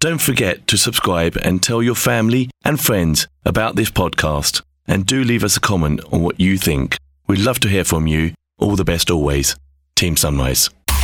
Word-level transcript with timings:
Don't 0.00 0.20
forget 0.20 0.68
to 0.68 0.78
subscribe 0.78 1.36
and 1.42 1.60
tell 1.60 1.82
your 1.82 1.96
family 1.96 2.48
and 2.64 2.78
friends 2.80 3.26
about 3.44 3.74
this 3.74 3.90
podcast. 3.90 4.62
And 4.86 5.04
do 5.04 5.24
leave 5.24 5.42
us 5.42 5.56
a 5.56 5.60
comment 5.60 6.00
on 6.12 6.22
what 6.22 6.38
you 6.38 6.56
think. 6.56 6.96
We'd 7.26 7.40
love 7.40 7.58
to 7.60 7.68
hear 7.68 7.82
from 7.82 8.06
you. 8.06 8.32
All 8.58 8.76
the 8.76 8.84
best 8.84 9.10
always. 9.10 9.56
Team 9.96 10.16
Sunrise. 10.16 10.70
The 10.86 10.94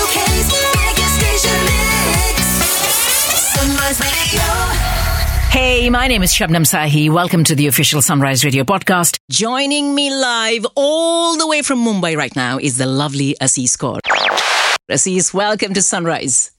UK's 0.00 0.48
biggest 0.48 1.14
station 1.20 1.60
mix. 1.68 2.40
Sunrise 3.52 4.00
Radio. 4.00 4.48
Hey, 5.50 5.90
my 5.90 6.08
name 6.08 6.22
is 6.22 6.32
Shabnam 6.32 6.64
Sahi. 6.64 7.10
Welcome 7.12 7.44
to 7.44 7.54
the 7.54 7.66
official 7.66 8.00
Sunrise 8.00 8.46
Radio 8.46 8.64
podcast. 8.64 9.18
Joining 9.30 9.94
me 9.94 10.08
live 10.10 10.64
all 10.74 11.36
the 11.36 11.46
way 11.46 11.60
from 11.60 11.84
Mumbai 11.84 12.16
right 12.16 12.34
now 12.34 12.56
is 12.58 12.78
the 12.78 12.86
lovely 12.86 13.36
Asees 13.42 13.76
Kaur. 13.76 14.00
Rasis, 14.90 15.34
welcome 15.34 15.74
to 15.74 15.82
Sunrise. 15.82 16.50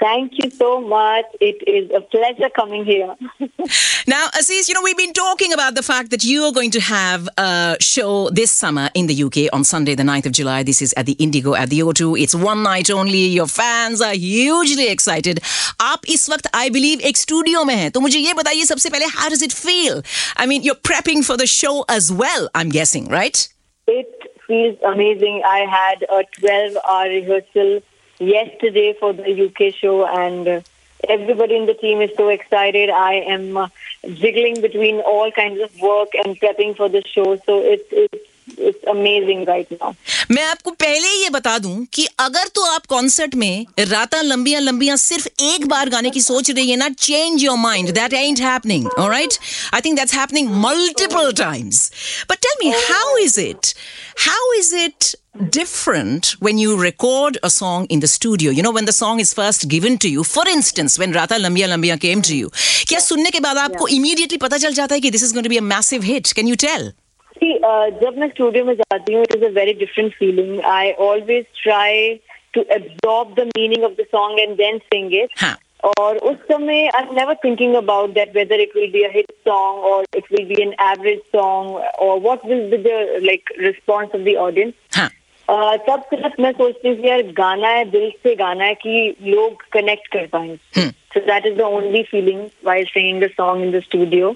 Thank 0.00 0.32
you 0.42 0.50
so 0.50 0.80
much. 0.80 1.24
It 1.40 1.62
is 1.68 1.88
a 1.94 2.00
pleasure 2.00 2.50
coming 2.50 2.84
here. 2.84 3.14
now, 4.08 4.26
Asees, 4.34 4.68
you 4.68 4.74
know, 4.74 4.82
we've 4.82 4.96
been 4.96 5.12
talking 5.12 5.52
about 5.52 5.76
the 5.76 5.84
fact 5.84 6.10
that 6.10 6.24
you 6.24 6.42
are 6.42 6.52
going 6.52 6.72
to 6.72 6.80
have 6.80 7.28
a 7.38 7.76
show 7.80 8.28
this 8.30 8.50
summer 8.50 8.90
in 8.94 9.06
the 9.06 9.22
UK 9.22 9.54
on 9.54 9.62
Sunday, 9.62 9.94
the 9.94 10.02
9th 10.02 10.26
of 10.26 10.32
July. 10.32 10.64
This 10.64 10.82
is 10.82 10.92
at 10.96 11.06
the 11.06 11.12
Indigo 11.12 11.54
at 11.54 11.70
the 11.70 11.78
O2. 11.78 12.20
It's 12.20 12.34
one 12.34 12.64
night 12.64 12.90
only. 12.90 13.18
Your 13.18 13.46
fans 13.46 14.00
are 14.00 14.14
hugely 14.14 14.88
excited. 14.88 15.40
आप 15.80 16.00
इस 16.08 16.28
वक्त 16.30 16.46
I 16.54 16.68
believe 16.70 17.00
एक 17.00 17.16
studio 17.16 17.64
में 17.64 17.74
हैं 17.74 17.90
तो 17.90 18.00
मुझे 18.00 18.18
ये 18.18 18.34
बताइए 18.34 18.64
सबसे 18.64 18.90
पहले 18.90 19.06
how 19.06 19.28
does 19.30 19.42
it 19.44 19.52
feel 19.52 20.02
I 20.40 20.46
mean 20.46 20.62
you 20.62 20.72
are 20.72 20.80
prepping 20.88 21.24
for 21.24 21.36
the 21.36 21.44
show 21.44 21.86
as 21.90 22.10
feels 24.46 24.78
amazing. 24.82 25.42
I 25.44 25.60
had 25.60 26.02
a 26.02 26.24
12 26.40 26.76
hour 26.88 27.08
rehearsal 27.08 27.82
yesterday 28.18 28.94
for 28.98 29.12
the 29.12 29.46
UK 29.46 29.74
show, 29.74 30.06
and 30.06 30.46
uh, 30.48 30.60
everybody 31.08 31.56
in 31.56 31.66
the 31.66 31.74
team 31.74 32.00
is 32.00 32.10
so 32.16 32.28
excited. 32.28 32.90
I 32.90 33.14
am 33.14 33.56
uh, 33.56 33.68
jiggling 34.14 34.60
between 34.60 35.00
all 35.00 35.30
kinds 35.30 35.60
of 35.60 35.78
work 35.80 36.10
and 36.14 36.38
prepping 36.38 36.76
for 36.76 36.88
the 36.88 37.02
show, 37.02 37.36
so 37.46 37.58
it's, 37.58 37.88
it's, 37.90 38.25
it's 38.58 38.84
amazing 38.92 39.44
right 39.46 39.70
now. 39.80 39.94
मैं 40.30 40.44
आपको 40.44 40.70
पहले 40.70 41.08
ही 41.08 41.22
ये 41.22 41.30
बता 41.30 41.58
दूँ 41.58 41.84
कि 41.92 42.06
अगर 42.20 42.48
तो 42.54 42.62
आप 42.66 42.86
कॉन्सर्ट 42.86 43.34
में 43.34 43.66
राता 43.78 44.20
लंबियाँ 44.22 44.60
लंबियाँ 44.60 44.96
सिर्फ़ 44.96 45.28
एक 45.42 45.66
बार 45.68 45.88
गाने 45.90 46.10
की 46.10 46.20
सोच 46.22 46.50
रही 46.50 46.70
है 46.70 46.76
ना 46.76 46.88
change 46.88 47.44
your 47.44 47.56
mind 47.58 47.90
that 47.98 48.12
ain't 48.16 48.40
happening 48.46 48.86
all 49.02 49.10
right 49.12 49.38
i 49.78 49.80
think 49.84 49.98
that's 50.00 50.16
happening 50.18 50.50
multiple 50.64 51.30
times 51.40 51.80
but 52.30 52.40
tell 52.46 52.58
me 52.64 52.72
how 52.88 53.06
is 53.26 53.36
it 53.44 53.72
how 54.26 54.42
is 54.58 54.72
it 54.72 55.14
different 55.56 56.30
when 56.48 56.58
you 56.64 56.76
record 56.82 57.38
a 57.42 57.50
song 57.50 57.86
in 57.96 58.00
the 58.00 58.10
studio 58.12 58.50
you 58.58 58.62
know 58.66 58.72
when 58.78 58.86
the 58.90 58.96
song 58.98 59.20
is 59.24 59.32
first 59.40 59.68
given 59.68 59.98
to 60.04 60.12
you 60.12 60.24
for 60.24 60.46
instance 60.48 60.98
when 61.02 61.12
rata 61.12 61.40
lambiya 61.46 61.68
lambiya 61.74 61.98
came 62.06 62.22
to 62.30 62.36
you 62.36 62.50
क्या 62.88 63.00
सुनने 63.00 63.30
के 63.30 63.40
बाद 63.40 63.58
आपको 63.58 63.88
immediately 63.98 64.40
पता 64.40 64.58
चल 64.58 64.74
जाता 64.74 64.94
है 64.94 65.00
कि 65.00 65.10
this 65.16 65.26
is 65.28 65.34
going 65.38 65.48
to 65.50 65.54
be 65.56 65.60
a 65.64 65.66
massive 65.74 66.08
hit 66.12 66.32
can 66.40 66.46
you 66.52 66.56
tell 66.68 66.92
See, 67.39 67.57
uh, 67.63 67.89
जब 68.01 68.17
मैं 68.17 68.27
स्टूडियो 68.29 68.65
में 68.65 68.73
जाती 68.75 69.13
हूँ, 69.13 69.23
it 69.25 69.35
is 69.35 69.43
a 69.43 69.51
very 69.51 69.73
different 69.73 70.13
feeling. 70.19 70.61
I 70.63 70.93
always 71.05 71.45
try 71.63 72.19
to 72.53 72.65
absorb 72.75 73.35
the 73.35 73.45
meaning 73.57 73.83
of 73.83 73.95
the 73.97 74.05
song 74.11 74.37
and 74.43 74.57
then 74.57 74.79
sing 74.93 75.11
it. 75.11 75.31
हाँ 75.41 75.57
और 75.99 76.17
उस 76.31 76.37
समय 76.51 76.89
I'm 76.93 77.15
never 77.15 77.33
thinking 77.43 77.75
about 77.75 78.13
that 78.13 78.35
whether 78.35 78.59
it 78.65 78.75
will 78.75 78.91
be 78.91 79.03
a 79.03 79.09
hit 79.09 79.31
song 79.47 79.79
or 79.91 80.03
it 80.19 80.29
will 80.29 80.45
be 80.47 80.61
an 80.61 80.75
average 80.79 81.23
song 81.31 81.71
or 81.99 82.19
what 82.19 82.45
will 82.45 82.69
be 82.69 82.77
the 82.77 82.99
like 83.23 83.49
response 83.57 84.13
of 84.13 84.23
the 84.25 84.37
audience. 84.37 84.75
हाँ 84.97 85.09
Uh, 85.49 85.77
तब 85.87 86.03
सिर्फ 86.09 86.39
मैं 86.39 86.51
सोचती 86.51 86.87
हूँ 86.87 86.95
कि 86.97 87.07
यार 87.07 87.21
गाना 87.37 87.67
है 87.67 87.83
दिल 87.91 88.11
से 88.23 88.35
गाना 88.35 88.65
है 88.65 88.75
कि 88.83 89.15
लोग 89.21 89.63
कनेक्ट 89.73 90.07
कर 90.13 90.27
पाए 90.35 90.57
So 91.13 91.19
that 91.25 91.45
is 91.45 91.57
the 91.57 91.65
only 91.65 92.03
feeling 92.11 92.51
while 92.61 92.85
singing 92.93 93.19
the 93.19 93.29
song 93.35 93.63
in 93.63 93.71
the 93.71 93.81
studio. 93.81 94.29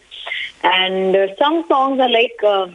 And 0.63 1.16
uh, 1.16 1.28
some 1.38 1.63
songs 1.69 2.02
are 2.02 2.09
like 2.09 2.44
uh, 2.44 2.68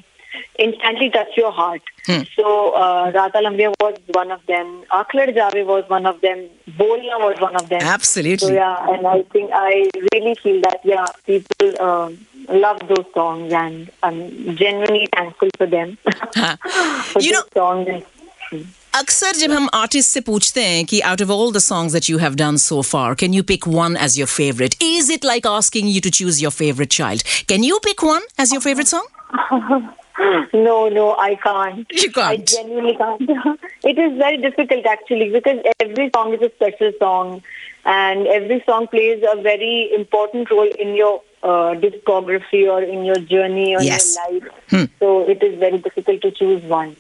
instantly 0.60 1.10
touch 1.10 1.38
your 1.38 1.52
heart. 1.52 1.82
Hmm. 2.06 2.22
So 2.36 2.72
uh, 2.72 3.12
Raatan 3.12 3.44
Lambiyaan 3.46 3.74
was 3.80 4.00
one 4.14 4.32
of 4.32 4.46
them. 4.46 4.84
Akhlar 4.92 5.36
Javi 5.36 5.66
was 5.66 5.90
one 5.90 6.06
of 6.06 6.22
them. 6.22 6.48
Bolna 6.78 7.20
was 7.20 7.40
one 7.40 7.56
of 7.56 7.70
them. 7.70 7.82
Absolutely. 7.82 8.48
So, 8.48 8.54
yeah, 8.54 8.94
and 8.94 9.08
I 9.08 9.24
think 9.24 9.52
I 9.54 9.90
really 10.14 10.36
feel 10.36 10.62
that 10.62 10.82
yeah, 10.84 11.06
people 11.26 11.74
uh, 11.80 12.12
love 12.50 12.80
those 12.88 13.06
songs, 13.14 13.52
and 13.54 13.90
I'm 14.04 14.56
genuinely 14.56 15.08
thankful 15.16 15.50
for 15.58 15.68
them. 15.68 15.98
for 17.12 17.22
you 17.22 17.32
know. 17.32 17.44
Songs 17.54 17.88
and, 17.88 18.04
अक्सर 18.96 19.36
जब 19.36 19.52
हम 19.52 19.68
artist 19.74 20.10
से 20.10 20.20
पूछते 20.28 20.64
हैं 20.64 20.86
कि 20.90 21.00
out 21.08 21.22
of 21.22 21.30
all 21.30 21.52
the 21.54 21.60
songs 21.60 21.94
that 21.94 22.10
you 22.10 22.18
have 22.18 22.36
done 22.42 22.58
so 22.66 22.82
far 22.82 23.16
can 23.20 23.34
you 23.34 23.44
pick 23.48 23.68
one 23.68 23.98
as 24.02 24.18
your 24.20 24.28
favourite 24.28 24.76
is 24.84 25.12
it 25.12 25.26
like 25.26 25.48
asking 25.48 25.90
you 25.96 26.02
to 26.04 26.10
choose 26.20 26.42
your 26.44 26.52
favourite 26.52 26.92
child 26.94 27.24
can 27.50 27.64
you 27.64 27.80
pick 27.86 28.04
one 28.04 28.28
as 28.42 28.54
your 28.54 28.62
favourite 28.64 28.88
song 28.88 29.90
no, 30.54 30.90
no, 30.90 31.16
I 31.18 31.36
can't. 31.36 31.86
You 31.92 32.12
can't. 32.12 32.28
I 32.28 32.38
genuinely 32.38 32.96
can't. 32.96 33.22
it 33.84 33.98
is 33.98 34.18
very 34.18 34.38
difficult 34.38 34.86
actually 34.86 35.30
because 35.32 35.60
every 35.80 36.10
song 36.16 36.34
is 36.34 36.42
a 36.42 36.52
special 36.56 36.92
song, 37.00 37.44
and 37.84 38.28
every 38.28 38.64
song 38.66 38.88
plays 38.88 39.24
a 39.30 39.42
very 39.42 39.92
important 39.94 40.50
role 40.52 40.70
in 40.80 40.96
your 40.96 41.22
uh, 41.46 41.76
discography 41.86 42.62
or 42.76 42.82
in 42.82 43.06
your 43.06 43.18
journey 43.34 43.76
or 43.76 43.82
Yes. 43.82 44.18
your 44.18 44.42
life. 44.42 44.90
So 45.00 45.30
it 45.30 45.44
is 45.44 45.60
very 45.60 45.78
difficult 45.78 46.22
to 46.24 46.32
choose 46.32 46.64
one. 46.64 46.96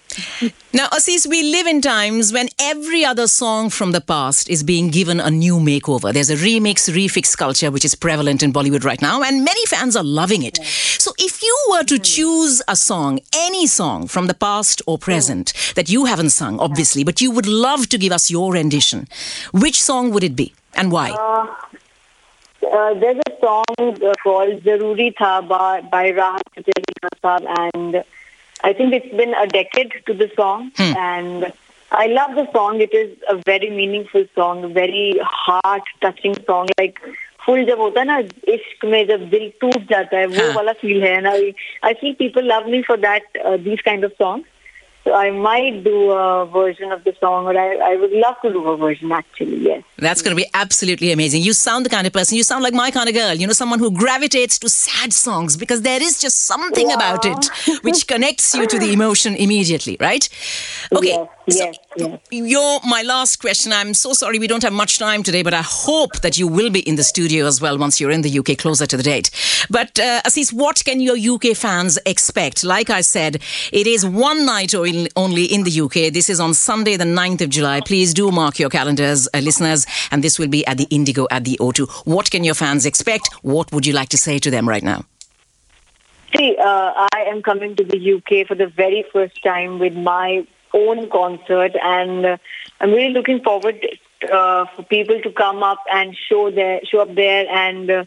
Now, 0.72 0.88
Asees, 0.90 1.26
we 1.28 1.42
live 1.52 1.66
in 1.68 1.82
times 1.82 2.32
when 2.32 2.50
every 2.60 3.04
other 3.04 3.28
song 3.28 3.70
from 3.70 3.92
the 3.92 4.02
past 4.02 4.50
is 4.50 4.62
being 4.64 4.90
given 4.90 5.20
a 5.20 5.32
new 5.32 5.58
makeover. 5.58 6.14
There's 6.14 6.30
a 6.30 6.36
remix, 6.36 6.90
refix 7.00 7.36
culture 7.36 7.72
which 7.72 7.84
is 7.86 7.96
prevalent 7.96 8.44
in 8.44 8.54
Bollywood 8.54 8.84
right 8.84 9.02
now, 9.02 9.24
and 9.24 9.44
many 9.44 9.66
fans 9.66 9.96
are 9.96 10.04
loving 10.04 10.44
it. 10.44 10.60
So, 11.06 11.12
if 11.18 11.42
you 11.42 11.56
were 11.72 11.84
to 11.84 11.98
choose 11.98 12.62
a 12.68 12.76
song, 12.76 13.20
any 13.34 13.66
song 13.68 14.08
from 14.08 14.28
the 14.28 14.34
past 14.34 14.82
or 14.86 14.98
present 15.00 15.54
that 15.76 15.90
you 15.90 16.06
haven't 16.06 16.30
sung, 16.32 16.60
obviously, 16.60 17.04
but 17.04 17.20
you 17.20 17.32
would 17.32 17.48
love 17.48 17.90
to 17.90 17.98
give 17.98 18.12
us 18.12 18.30
your 18.30 18.54
rendition, 18.54 19.08
which 19.54 19.82
song 19.82 20.12
would 20.12 20.24
it 20.24 20.36
be 20.36 20.54
and 20.76 20.92
why? 20.92 21.10
Uh, 21.12 21.48
there's 22.65 23.19
a 23.27 23.41
song 23.41 23.65
uh, 23.79 24.13
called 24.23 24.63
Zaruri 24.63 25.15
Tha 25.17 25.47
by, 25.47 25.81
by 25.81 26.13
Rahat 26.13 26.43
Fateh 26.55 26.73
Ali 26.77 26.95
Khan 27.01 27.11
Sahab, 27.23 27.73
and 27.73 28.05
I 28.63 28.73
think 28.73 28.93
it's 28.93 29.15
been 29.15 29.35
a 29.35 29.47
decade 29.47 29.93
to 30.07 30.15
the 30.15 30.31
song, 30.37 30.71
and 30.79 31.53
I 31.91 32.07
love 32.07 32.35
the 32.35 32.51
song. 32.53 32.81
It 32.81 32.95
is 32.95 33.17
a 33.29 33.37
very 33.37 33.71
meaningful 33.71 34.25
song, 34.35 34.65
a 34.65 34.69
very 34.69 35.19
heart-touching 35.23 36.37
song. 36.47 36.69
Like 36.79 37.01
full 37.47 37.65
जब 37.65 37.79
होता 37.81 38.01
है 38.01 38.07
ना 38.07 38.19
इश्क 38.55 38.85
में 38.85 39.07
जब 39.07 39.29
दिल 39.31 39.51
टूट 39.61 39.77
जाता 39.91 40.19
है 40.19 40.27
वो 40.27 40.45
हाँ. 40.47 40.55
वाला 40.55 40.73
फील 40.81 41.03
है 41.03 41.21
ना 41.21 41.31
आई 41.85 41.93
feel 42.01 42.13
people 42.19 42.45
love 42.53 42.69
me 42.71 42.83
for 42.89 42.97
that 43.01 43.39
these 43.65 43.81
kind 43.81 44.05
of 44.05 44.11
song 44.11 44.45
so 45.06 45.14
I 45.14 45.30
might 45.30 45.84
do 45.84 46.12
a 46.12 46.48
version 46.48 46.92
of 46.92 47.04
the 47.04 47.16
song, 47.20 47.46
or 47.46 47.56
I, 47.56 47.94
I 47.94 47.96
would 47.96 48.12
love 48.12 48.36
to 48.42 48.52
do 48.52 48.68
a 48.68 48.76
version 48.76 49.12
actually, 49.12 49.58
yes. 49.58 49.84
That's 49.98 50.24
going 50.24 50.36
to 50.36 50.42
be 50.44 50.50
absolutely 50.56 51.12
amazing. 51.12 51.44
You 51.44 51.54
sound 51.54 51.86
the 51.86 51.92
kind 51.92 52.08
of 52.08 52.12
person, 52.12 52.38
you 52.38 52.44
sound 52.44 52.64
like 52.64 52.74
my 52.74 52.90
kind 52.90 53.08
of 53.08 53.14
girl, 53.14 53.36
you 53.36 53.46
know, 53.46 53.54
someone 53.54 53.78
who 53.78 53.92
gravitates 53.92 54.58
to 54.60 54.68
sad 54.70 55.14
songs 55.14 55.58
because 55.58 55.84
there 55.84 56.02
is 56.02 56.20
just 56.20 56.48
something 56.48 56.92
about 56.92 57.24
it 57.24 57.84
which 57.84 58.08
connects 58.08 58.56
you 58.56 58.66
to 58.66 58.80
the 58.80 58.92
emotion 58.92 59.36
immediately, 59.36 59.96
right? 60.00 60.28
Okay. 60.92 61.10
Yes, 61.48 61.78
so 61.98 62.08
yes, 62.08 62.20
yes. 62.32 62.82
My 62.84 63.04
last 63.04 63.40
question. 63.40 63.72
I'm 63.72 63.94
so 63.94 64.14
sorry 64.14 64.40
we 64.40 64.48
don't 64.48 64.64
have 64.64 64.74
much 64.74 64.98
time 64.98 65.22
today, 65.22 65.44
but 65.44 65.54
I 65.54 65.62
hope 65.62 66.22
that 66.22 66.38
you 66.38 66.48
will 66.48 66.72
be 66.72 66.80
in 66.80 66.96
the 66.96 67.04
studio 67.04 67.46
as 67.46 67.62
well 67.62 67.78
once 67.78 68.02
you're 68.02 68.10
in 68.10 68.22
the 68.22 68.40
UK 68.40 68.58
closer 68.58 68.88
to 68.88 68.98
the 68.98 69.04
date. 69.04 69.30
But 69.70 70.00
uh, 70.00 70.22
Asees, 70.26 70.52
what 70.52 70.84
can 70.84 71.00
your 71.00 71.16
UK 71.18 71.56
fans 71.56 72.00
expect? 72.06 72.64
Like 72.64 72.90
I 72.90 73.02
said, 73.02 73.42
it 73.72 73.86
is 73.86 74.06
one 74.06 74.46
night 74.46 74.74
o- 74.96 75.08
only 75.16 75.46
in 75.46 75.64
the 75.64 75.72
UK. 75.82 76.10
This 76.14 76.30
is 76.30 76.40
on 76.40 76.54
Sunday, 76.54 76.96
the 76.98 77.06
9th 77.06 77.42
of 77.42 77.50
July. 77.50 77.82
Please 77.82 78.14
do 78.14 78.32
mark 78.32 78.60
your 78.60 78.70
calendars, 78.70 79.28
uh, 79.34 79.40
listeners, 79.40 79.86
and 80.12 80.24
this 80.24 80.40
will 80.40 80.48
be 80.48 80.66
at 80.68 80.78
the 80.78 80.88
Indigo 80.90 81.28
at 81.32 81.44
the 81.44 81.58
O2. 81.60 81.88
What 82.06 82.32
can 82.32 82.44
your 82.44 82.56
fans 82.56 82.86
expect? 82.86 83.30
What 83.42 83.72
would 83.72 83.86
you 83.86 83.94
like 83.94 84.10
to 84.10 84.18
say 84.18 84.40
to 84.40 84.50
them 84.52 84.68
right 84.68 84.84
now? 84.84 85.04
See, 86.36 86.56
uh, 86.60 87.08
I 87.14 87.26
am 87.30 87.42
coming 87.42 87.76
to 87.78 87.84
the 87.84 87.98
UK 88.16 88.48
for 88.48 88.56
the 88.56 88.68
very 88.68 89.06
first 89.14 89.42
time 89.44 89.80
with 89.80 89.96
my 89.96 90.46
own 90.74 91.10
concert, 91.10 91.72
and 91.82 92.26
uh, 92.26 92.38
I'm 92.82 92.92
really 92.92 93.14
looking 93.14 93.42
forward 93.42 93.78
uh, 94.32 94.66
for 94.76 94.84
people 94.84 95.22
to 95.22 95.32
come 95.32 95.64
up 95.64 95.80
and 95.94 96.16
show 96.28 96.52
their 96.52 96.82
show 96.84 97.00
up 97.00 97.16
there. 97.16 97.46
And 97.50 97.90
uh, 97.90 98.06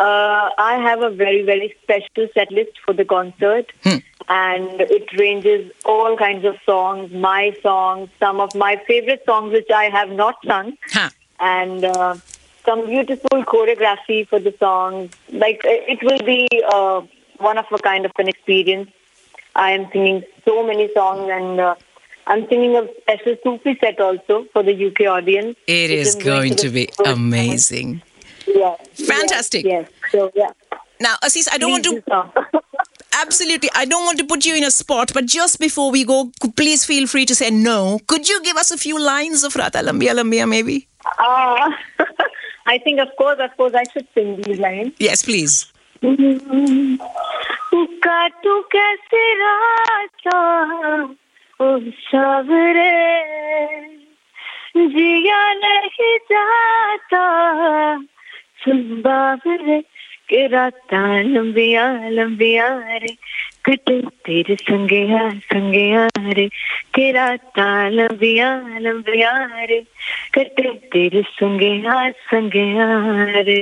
uh, 0.00 0.50
I 0.58 0.78
have 0.82 1.02
a 1.02 1.10
very 1.10 1.42
very 1.42 1.74
special 1.82 2.28
set 2.34 2.50
list 2.50 2.72
for 2.84 2.92
the 2.92 3.04
concert, 3.04 3.70
and 4.30 4.80
it 4.80 5.12
ranges 5.18 5.70
all 5.84 6.16
kinds 6.16 6.44
of 6.44 6.56
songs, 6.64 7.12
my 7.12 7.54
songs, 7.62 8.08
some 8.20 8.40
of 8.40 8.54
my 8.54 8.80
favorite 8.86 9.22
songs 9.26 9.52
which 9.52 9.70
I 9.74 9.84
have 9.86 10.10
not 10.10 10.36
sung 10.46 10.78
Huh. 10.92 11.10
and 11.40 11.84
uh, 11.84 12.14
some 12.64 12.86
beautiful 12.86 13.42
choreography 13.44 14.26
for 14.28 14.38
the 14.38 14.54
songs. 14.58 15.10
Like 15.32 15.60
uh, 15.64 15.92
it 15.94 16.00
will 16.02 16.24
be 16.24 16.46
uh, 16.72 17.02
one 17.38 17.58
of 17.58 17.66
a 17.72 17.78
kind 17.78 18.04
of 18.06 18.12
an 18.18 18.28
experience. 18.28 18.88
I 19.56 19.72
am 19.72 19.90
singing 19.92 20.22
so 20.44 20.64
many 20.64 20.88
songs, 20.94 21.28
and 21.28 21.58
uh, 21.58 21.74
I'm 22.28 22.46
singing 22.48 22.76
a 22.76 22.88
special 23.00 23.36
Sufi 23.42 23.76
set 23.80 23.98
also 24.00 24.46
for 24.52 24.62
the 24.62 24.86
UK 24.86 25.08
audience. 25.08 25.56
It 25.66 25.90
is 25.90 26.14
going 26.14 26.54
to 26.56 26.68
be 26.70 26.88
amazing. 27.04 28.00
Yes, 28.46 28.78
Fantastic. 28.94 29.64
Yes, 29.64 29.88
yes. 29.90 30.12
So 30.12 30.30
yeah, 30.36 30.50
Now, 31.00 31.16
Asees, 31.24 31.48
I 31.52 31.58
don't 31.58 31.72
want 31.72 31.84
to 31.84 31.90
Please 31.90 32.02
do 32.06 32.52
so. 32.52 32.60
absolutely. 33.20 33.70
I 33.74 33.84
don't 33.84 34.04
want 34.04 34.18
to 34.18 34.24
put 34.24 34.44
you 34.46 34.54
in 34.54 34.64
a 34.64 34.70
spot, 34.70 35.12
but 35.14 35.26
just 35.26 35.58
before 35.60 35.90
we 35.90 36.04
go, 36.04 36.32
please 36.56 36.84
feel 36.84 37.06
free 37.06 37.26
to 37.26 37.34
say 37.34 37.50
no. 37.50 38.00
Could 38.06 38.28
you 38.28 38.42
give 38.42 38.56
us 38.56 38.70
a 38.70 38.78
few 38.78 39.00
lines 39.00 39.44
of 39.44 39.54
Raatan 39.54 39.84
Lambiyaan 39.84 40.16
Lambiyaan, 40.20 40.48
maybe? 40.48 40.88
Uh, 41.18 41.70
I 42.66 42.78
think, 42.78 43.00
of 43.00 43.08
course, 43.16 43.38
of 43.40 43.56
course, 43.56 43.74
I 43.74 43.84
should 43.92 44.06
sing 44.14 44.40
these 44.42 44.58
lines. 44.58 44.92
Yes, 44.98 45.22
please. 45.22 45.72
काटू 48.04 48.60
कैसे 48.74 49.20
के 60.29 60.45
राता 60.47 61.01
लंबिया 61.21 61.85
लंबिया 62.09 62.67
रे 63.01 63.13
कटे 63.65 63.99
तेरे 64.25 64.55
संगया 64.61 65.29
संगया 65.53 66.07
रे 66.37 66.47
के 66.95 67.11
राता 67.11 67.67
लंबिया 67.89 68.49
लंबिया 68.85 69.31
रे 69.69 69.79
कटे 70.37 70.73
तेरे 70.93 71.21
संगया 71.37 72.09
संगया 72.31 72.87
रे 73.49 73.61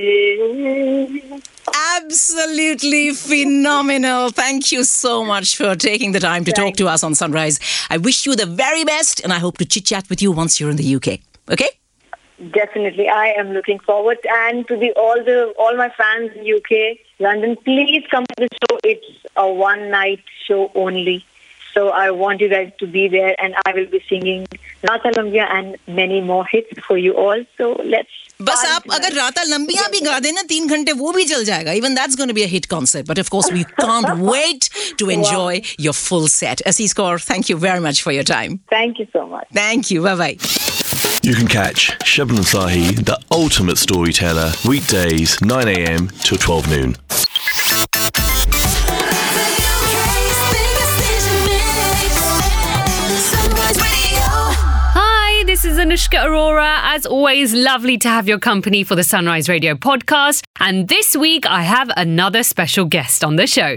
Absolutely 1.95 3.11
phenomenal. 3.13 4.29
Thank 4.29 4.71
you 4.71 4.83
so 4.83 5.23
much 5.23 5.55
for 5.55 5.75
taking 5.75 6.11
the 6.11 6.19
time 6.19 6.43
to 6.45 6.51
talk 6.51 6.75
to 6.75 6.87
us 6.87 7.03
on 7.03 7.15
Sunrise. 7.15 7.59
I 7.89 7.97
wish 7.97 8.25
you 8.25 8.35
the 8.35 8.45
very 8.45 8.83
best, 8.83 9.21
and 9.23 9.31
I 9.33 9.39
hope 9.39 9.57
to 9.59 9.65
chit 9.65 9.85
chat 9.85 10.09
with 10.09 10.21
you 10.21 10.31
once 10.31 10.59
you're 10.59 10.69
in 10.69 10.75
the 10.75 10.95
UK. 10.95 11.19
Okay? 11.49 11.69
Definitely, 12.38 13.08
I 13.08 13.32
am 13.36 13.48
looking 13.52 13.80
forward, 13.80 14.18
and 14.32 14.66
to 14.68 14.76
the 14.76 14.92
all 15.04 15.22
the 15.24 15.52
all 15.58 15.76
my 15.76 15.88
fans 15.96 16.36
in 16.36 16.44
UK, 16.56 16.98
London, 17.18 17.56
please 17.64 18.04
come 18.12 18.26
to 18.26 18.36
the 18.42 18.48
show. 18.58 18.76
It's 18.84 19.08
a 19.36 19.46
one 19.60 19.90
night 19.90 20.20
show 20.46 20.70
only, 20.82 21.16
so 21.72 21.88
I 21.88 22.04
want 22.20 22.40
you 22.40 22.48
guys 22.48 22.70
to 22.82 22.86
be 22.86 23.08
there, 23.08 23.34
and 23.46 23.58
I 23.66 23.72
will 23.78 23.90
be 23.96 24.00
singing 24.08 24.46
Raatan 24.90 25.18
Lambiyaan 25.18 25.50
and 25.56 25.96
many 25.96 26.20
more 26.30 26.44
hits 26.52 26.78
for 26.86 26.96
you 26.96 27.16
all. 27.24 27.44
So 27.56 27.72
let's 27.96 28.24
बस 28.48 28.64
आप 28.64 28.82
अगर 28.94 29.12
राता 29.12 29.42
लंबिया 29.42 29.86
भी 29.92 30.00
गा 30.00 30.18
देना 30.24 30.42
तीन 30.48 30.66
घंटे 30.68 30.92
वो 30.98 31.12
भी 31.12 31.24
चल 31.24 31.44
जाएगा। 31.44 31.72
Even 31.78 31.94
that's 31.94 32.16
gonna 32.16 32.32
be 32.32 32.42
a 32.42 32.46
hit 32.48 32.66
concert 32.70 33.06
but 33.08 33.18
of 33.18 33.28
course 33.28 33.52
we 33.52 33.62
can't 33.80 34.06
wait 34.20 34.68
to 34.98 35.10
enjoy 35.10 35.60
your 35.80 35.94
full 35.94 36.28
set 36.34 36.62
Asees 36.72 36.92
Kaur 37.00 37.18
thank 37.30 37.50
you 37.50 37.56
very 37.66 37.80
much 37.88 38.02
for 38.04 38.14
your 38.14 38.24
time 38.28 38.56
thank 38.74 39.00
you 39.00 39.06
so 39.16 39.26
much 39.34 39.56
thank 39.56 39.92
you 39.92 40.02
bye 40.02 40.16
bye 40.16 40.36
you 41.28 41.34
can 41.34 41.46
catch 41.46 41.90
Shabnam 41.98 42.42
Sahi, 42.42 43.04
the 43.04 43.20
ultimate 43.30 43.76
storyteller, 43.76 44.50
weekdays 44.66 45.36
9am 45.40 46.22
till 46.22 46.38
12 46.38 46.70
noon. 46.70 46.96
Anushka 55.78 56.18
Arora. 56.24 56.80
As 56.94 57.06
always, 57.06 57.54
lovely 57.54 57.98
to 57.98 58.08
have 58.08 58.26
your 58.26 58.38
company 58.38 58.82
for 58.82 58.96
the 58.96 59.04
Sunrise 59.04 59.48
Radio 59.48 59.74
podcast. 59.74 60.42
And 60.58 60.88
this 60.88 61.16
week, 61.16 61.46
I 61.46 61.62
have 61.62 61.90
another 61.96 62.42
special 62.42 62.84
guest 62.84 63.22
on 63.24 63.36
the 63.36 63.46
show. 63.46 63.76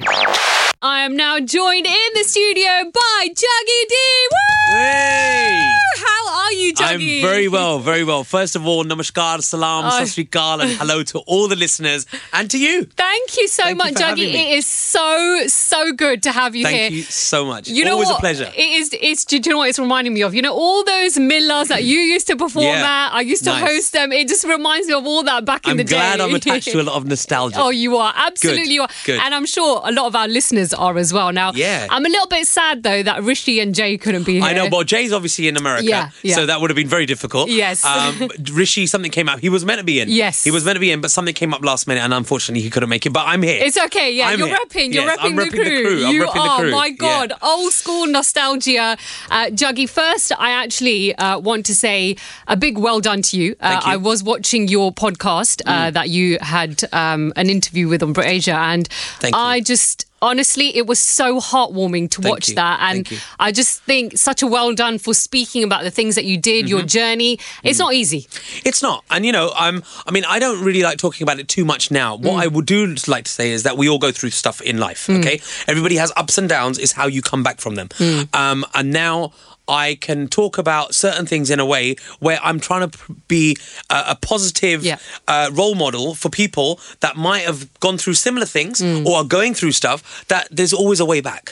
I 0.83 1.01
am 1.01 1.15
now 1.15 1.39
joined 1.39 1.85
in 1.85 2.09
the 2.15 2.23
studio 2.23 2.89
by 2.91 3.27
Juggy 3.27 3.81
D. 3.87 3.95
Woo! 4.31 4.77
Hey! 4.77 5.61
How 5.97 6.43
are 6.45 6.53
you, 6.53 6.73
I'm 6.79 6.99
very 6.99 7.47
well, 7.47 7.79
very 7.79 8.03
well. 8.03 8.23
First 8.23 8.55
of 8.55 8.65
all, 8.65 8.83
namaskar, 8.83 9.41
salam, 9.43 9.85
Oh. 9.85 9.89
sat 9.99 10.07
sri 10.09 10.25
akal, 10.25 10.61
and 10.61 10.71
hello 10.71 11.03
to 11.11 11.19
all 11.19 11.47
the 11.47 11.55
listeners 11.55 12.05
and 12.33 12.49
to 12.49 12.57
you. 12.57 12.85
Thank 12.85 13.37
you 13.37 13.47
so 13.47 13.63
Thank 13.63 13.77
much, 13.77 13.93
for 13.93 13.99
Juggy. 13.99 14.33
It 14.33 14.51
is 14.59 14.65
so, 14.65 15.43
so 15.47 15.91
good 15.93 16.23
to 16.23 16.31
have 16.31 16.55
you 16.55 16.63
Thank 16.63 16.75
here. 16.77 16.89
Thank 16.89 16.95
you 16.95 17.03
so 17.03 17.45
much. 17.45 17.67
You 17.69 17.85
know 17.85 17.93
Always 17.93 18.07
what? 18.09 18.17
a 18.17 18.21
pleasure. 18.21 18.51
It 18.55 18.69
is. 18.79 18.89
It's. 18.99 19.25
Do 19.25 19.35
you 19.37 19.41
know 19.51 19.57
what 19.59 19.69
it's 19.69 19.79
reminding 19.79 20.13
me 20.13 20.21
of? 20.23 20.33
You 20.33 20.41
know 20.41 20.53
all 20.55 20.83
those 20.83 21.17
millas 21.17 21.67
that 21.67 21.83
you 21.83 21.90
used 21.99 22.27
to 22.27 22.35
perform 22.35 22.65
Yeah. 22.65 23.07
at. 23.07 23.13
I 23.13 23.21
used 23.21 23.43
to 23.43 23.49
Nice. 23.51 23.61
host 23.69 23.93
them. 23.93 24.11
It 24.11 24.27
just 24.27 24.43
reminds 24.45 24.87
me 24.87 24.93
of 24.93 25.05
all 25.05 25.23
that 25.23 25.45
back 25.45 25.65
in 25.65 25.71
I'm 25.71 25.77
the 25.77 25.83
day. 25.83 25.95
glad 25.95 26.21
I'm 26.21 26.33
attached 26.33 26.69
to 26.71 26.79
a 26.81 26.83
lot 26.83 26.95
of 26.95 27.05
nostalgia. 27.13 27.59
Oh, 27.59 27.69
you 27.69 27.97
are 27.97 28.13
absolutely 28.15 28.63
Good, 28.63 28.71
you 28.73 28.81
are, 28.83 28.89
good. 29.05 29.19
and 29.19 29.33
I'm 29.35 29.45
sure 29.45 29.81
a 29.83 29.91
lot 29.91 30.05
of 30.07 30.15
our 30.15 30.27
listeners 30.27 30.73
are 30.73 30.97
as 30.97 31.11
well. 31.13 31.31
Now, 31.31 31.51
Yeah. 31.53 31.87
I'm 31.89 32.05
a 32.05 32.09
little 32.09 32.27
bit 32.27 32.47
sad 32.47 32.83
though 32.83 33.03
that 33.03 33.23
Rishi 33.23 33.59
and 33.59 33.73
Jay 33.75 33.97
couldn't 33.97 34.23
be 34.23 34.33
here. 34.35 34.43
I 34.43 34.53
know, 34.53 34.69
but 34.69 34.87
Jay's 34.87 35.11
obviously 35.11 35.47
in 35.47 35.57
America, 35.57 35.83
Yeah, 35.85 36.09
yeah. 36.23 36.35
so 36.35 36.45
that 36.45 36.61
would 36.61 36.69
have 36.69 36.75
been 36.77 36.87
very 36.87 37.05
difficult. 37.05 37.49
Yes. 37.49 37.83
Um, 37.83 38.29
Rishi, 38.53 38.85
something 38.87 39.11
came 39.11 39.27
up. 39.29 39.39
He 39.39 39.49
was 39.49 39.65
meant 39.65 39.79
to 39.79 39.83
be 39.83 39.99
in. 39.99 40.09
Yes. 40.09 40.43
He 40.43 40.51
was 40.51 40.63
meant 40.65 40.75
to 40.75 40.79
be 40.79 40.91
in, 40.91 41.01
but 41.01 41.11
something 41.11 41.33
came 41.33 41.53
up 41.53 41.63
last 41.63 41.87
minute, 41.87 42.01
and 42.01 42.13
unfortunately, 42.13 42.61
he 42.61 42.69
couldn't 42.69 42.89
make 42.89 43.05
it. 43.05 43.09
But 43.11 43.25
I'm 43.27 43.41
here. 43.41 43.59
It's 43.63 43.77
okay, 43.77 44.11
yeah. 44.13 44.27
I'm 44.29 44.39
you're 44.39 44.47
here. 44.47 44.57
repping. 44.65 44.93
You're 44.93 45.03
Yes, 45.05 45.17
repping, 45.17 45.25
I'm 45.25 45.35
the, 45.35 45.41
repping 45.43 45.49
crew. 45.51 45.63
the 45.63 45.81
crew. 45.81 46.05
I'm 46.05 46.15
you 46.15 46.27
are. 46.27 46.65
My 46.67 46.85
Yeah. 46.87 46.91
God, 47.07 47.33
old 47.41 47.73
school 47.73 48.07
nostalgia, 48.07 48.97
uh, 49.29 49.45
Juggy. 49.47 49.87
First, 49.89 50.31
I 50.37 50.51
actually 50.51 51.15
uh, 51.15 51.39
want 51.39 51.65
to 51.67 51.70
say 51.73 52.15
a 52.47 52.55
big 52.55 52.77
well 52.77 52.99
done 52.99 53.21
to 53.23 53.37
you. 53.37 53.55
Uh, 53.59 53.79
you. 53.83 53.87
Mm. 53.87 53.93
I 53.93 53.97
was 53.97 54.23
watching 54.23 54.67
your 54.67 54.91
podcast 54.91 55.61
uh, 55.65 55.91
that 55.91 56.09
you 56.09 56.37
had 56.41 56.83
um, 56.93 57.33
an 57.35 57.49
interview 57.49 57.87
with 57.87 58.03
on 58.03 58.13
Asia, 58.19 58.55
and 58.55 58.87
Thank 59.19 59.35
you. 59.35 59.41
I 59.41 59.59
just. 59.61 60.05
Honestly, 60.23 60.77
it 60.77 60.85
was 60.85 60.99
so 60.99 61.39
heartwarming 61.39 62.07
to 62.11 62.21
Thank 62.21 62.31
watch 62.31 62.49
you. 62.49 62.53
that. 62.55 62.77
And 62.83 63.09
you. 63.09 63.17
I 63.39 63.51
just 63.51 63.81
think 63.81 64.19
such 64.19 64.43
a 64.43 64.47
well 64.47 64.71
done 64.75 64.99
for 64.99 65.15
speaking 65.15 65.63
about 65.63 65.81
the 65.81 65.89
things 65.89 66.13
that 66.13 66.25
you 66.25 66.37
did, 66.37 66.69
your 66.69 66.81
Mm-hmm. 66.81 66.87
journey. 66.89 67.39
It's 67.63 67.77
Mm. 67.77 67.85
not 67.85 67.93
easy. 67.95 68.27
It's 68.63 68.83
not, 68.83 69.03
and 69.09 69.25
you 69.25 69.31
know, 69.31 69.51
I'm. 69.55 69.81
I 70.05 70.11
mean, 70.11 70.23
I 70.25 70.37
don't 70.37 70.63
really 70.63 70.83
like 70.83 70.99
talking 70.99 71.23
about 71.25 71.39
it 71.39 71.47
too 71.47 71.65
much 71.65 71.89
now. 71.89 72.15
What 72.17 72.33
Mm. 72.35 72.43
I 72.43 72.47
would 72.47 72.67
do 72.67 72.95
like 73.07 73.23
to 73.25 73.31
say 73.31 73.49
is 73.49 73.63
that 73.63 73.77
we 73.77 73.89
all 73.89 73.97
go 73.97 74.11
through 74.11 74.29
stuff 74.29 74.61
in 74.61 74.77
life. 74.77 75.09
Okay, 75.09 75.41
everybody 75.67 75.95
has 75.95 76.11
ups 76.15 76.37
and 76.37 76.47
downs. 76.47 76.77
Is 76.77 76.91
how 76.91 77.07
you 77.07 77.23
come 77.23 77.41
back 77.41 77.59
from 77.59 77.73
them. 77.73 77.87
Mm. 77.97 78.35
Um, 78.35 78.63
and 78.75 78.91
now. 78.91 79.31
I 79.71 79.95
can 79.95 80.27
talk 80.27 80.57
about 80.57 80.93
certain 81.05 81.25
things 81.25 81.49
in 81.49 81.59
a 81.59 81.65
way 81.65 81.95
where 82.19 82.39
I'm 82.43 82.59
trying 82.59 82.83
to 82.89 82.97
be 83.27 83.55
a, 83.89 84.03
a 84.13 84.15
positive 84.15 84.83
Yeah. 84.83 84.97
uh, 85.27 85.49
role 85.53 85.75
model 85.75 86.13
for 86.21 86.29
people 86.29 86.79
that 86.99 87.15
might 87.15 87.43
have 87.49 87.59
gone 87.79 87.97
through 87.97 88.15
similar 88.15 88.45
things 88.57 88.81
Mm. 88.81 89.05
or 89.07 89.17
are 89.19 89.29
going 89.39 89.53
through 89.53 89.71
stuff. 89.81 89.99
That 90.27 90.47
there's 90.57 90.73
always 90.81 90.99
a 90.99 91.05
way 91.13 91.21
back, 91.21 91.43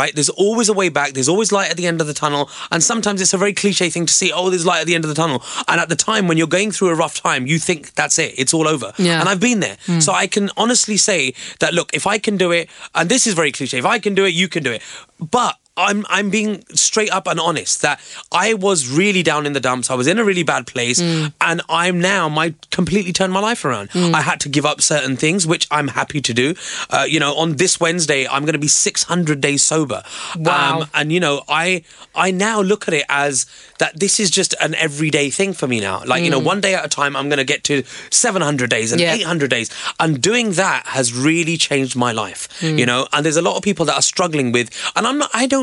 right? 0.00 0.12
There's 0.14 0.28
always 0.44 0.68
a 0.68 0.76
way 0.82 0.88
back. 0.98 1.08
There's 1.14 1.28
always 1.34 1.50
light 1.58 1.70
at 1.70 1.76
the 1.80 1.86
end 1.86 2.00
of 2.02 2.06
the 2.06 2.14
tunnel. 2.24 2.44
And 2.72 2.82
sometimes 2.82 3.20
it's 3.22 3.34
a 3.34 3.38
very 3.38 3.54
cliche 3.62 3.88
thing 3.90 4.06
to 4.06 4.12
see. 4.20 4.32
Oh, 4.32 4.50
there's 4.50 4.66
light 4.66 4.80
at 4.82 4.86
the 4.86 4.94
end 4.94 5.04
of 5.04 5.08
the 5.14 5.14
tunnel. 5.22 5.42
And 5.68 5.80
at 5.80 5.88
the 5.88 5.96
time 6.10 6.28
when 6.28 6.36
you're 6.38 6.54
going 6.58 6.70
through 6.72 6.90
a 6.90 6.94
rough 7.04 7.14
time, 7.28 7.46
you 7.46 7.58
think 7.58 7.94
that's 7.94 8.18
it. 8.18 8.34
It's 8.42 8.52
all 8.54 8.68
over. 8.68 8.92
Yeah. 8.98 9.20
And 9.20 9.28
I've 9.30 9.40
been 9.40 9.60
there, 9.60 9.76
so 10.00 10.12
I 10.12 10.26
can 10.26 10.50
honestly 10.56 10.96
say 10.96 11.34
that. 11.60 11.72
Look, 11.74 11.88
if 11.94 12.06
I 12.06 12.18
can 12.18 12.36
do 12.36 12.50
it, 12.52 12.68
and 12.94 13.08
this 13.08 13.26
is 13.26 13.34
very 13.34 13.52
cliche. 13.52 13.78
If 13.78 13.86
I 13.96 13.98
can 13.98 14.14
do 14.14 14.24
it, 14.24 14.34
you 14.34 14.48
can 14.48 14.62
do 14.62 14.72
it. 14.72 14.82
But 15.20 15.56
I'm 15.76 16.04
I'm 16.10 16.28
being 16.28 16.62
straight 16.74 17.10
up 17.10 17.26
and 17.26 17.40
honest 17.40 17.80
that 17.82 17.98
I 18.30 18.52
was 18.54 18.88
really 18.90 19.22
down 19.22 19.46
in 19.46 19.54
the 19.54 19.60
dumps. 19.60 19.90
I 19.90 19.94
was 19.94 20.06
in 20.06 20.18
a 20.18 20.24
really 20.24 20.42
bad 20.42 20.66
place, 20.66 21.00
Mm. 21.00 21.32
and 21.40 21.62
I'm 21.68 21.98
now 22.00 22.28
my 22.28 22.54
completely 22.70 23.12
turned 23.12 23.32
my 23.32 23.40
life 23.40 23.64
around. 23.64 23.88
I 23.94 24.20
had 24.20 24.38
to 24.40 24.48
give 24.50 24.66
up 24.66 24.82
certain 24.82 25.16
things, 25.16 25.46
which 25.46 25.66
I'm 25.70 25.88
happy 25.88 26.20
to 26.20 26.34
do. 26.34 26.54
Uh, 26.90 27.06
you 27.08 27.18
know, 27.18 27.34
on 27.36 27.56
this 27.56 27.80
Wednesday, 27.80 28.28
I'm 28.28 28.42
going 28.44 28.52
to 28.52 28.58
be 28.58 28.68
600 28.68 29.40
days 29.40 29.62
sober. 29.64 30.02
Um, 30.34 30.42
Wow. 30.42 30.88
and 30.94 31.10
you 31.10 31.20
know, 31.20 31.42
I 31.48 31.84
I 32.14 32.30
now 32.32 32.60
look 32.60 32.86
at 32.88 32.94
it 32.94 33.06
as 33.08 33.46
that 33.78 33.98
this 33.98 34.20
is 34.20 34.30
just 34.30 34.54
an 34.60 34.74
everyday 34.74 35.30
thing 35.30 35.54
for 35.54 35.66
me 35.66 35.80
now. 35.80 36.02
Like 36.04 36.22
you 36.22 36.30
know, 36.30 36.38
one 36.38 36.60
day 36.60 36.74
at 36.74 36.84
a 36.84 36.88
time, 36.88 37.16
I'm 37.16 37.28
going 37.30 37.38
to 37.38 37.44
get 37.54 37.64
to 37.64 37.82
700 38.10 38.68
days 38.68 38.92
and 38.92 39.00
Mm. 39.00 39.04
Yeah. 39.04 39.14
800 39.14 39.48
days, 39.50 39.70
and 39.98 40.20
doing 40.20 40.52
that 40.52 40.86
has 40.88 41.12
really 41.14 41.56
changed 41.56 41.96
my 41.96 42.12
life. 42.12 42.46
Mm. 42.60 42.78
You 42.78 42.86
know, 42.86 43.08
and 43.12 43.24
there's 43.24 43.38
a 43.38 43.42
lot 43.42 43.56
of 43.56 43.62
people 43.62 43.86
that 43.86 43.94
are 43.96 44.02
struggling 44.02 44.52
with, 44.52 44.68
and 44.96 45.06
I'm 45.06 45.16
not. 45.18 45.30
I 45.32 45.46
don't. 45.46 45.61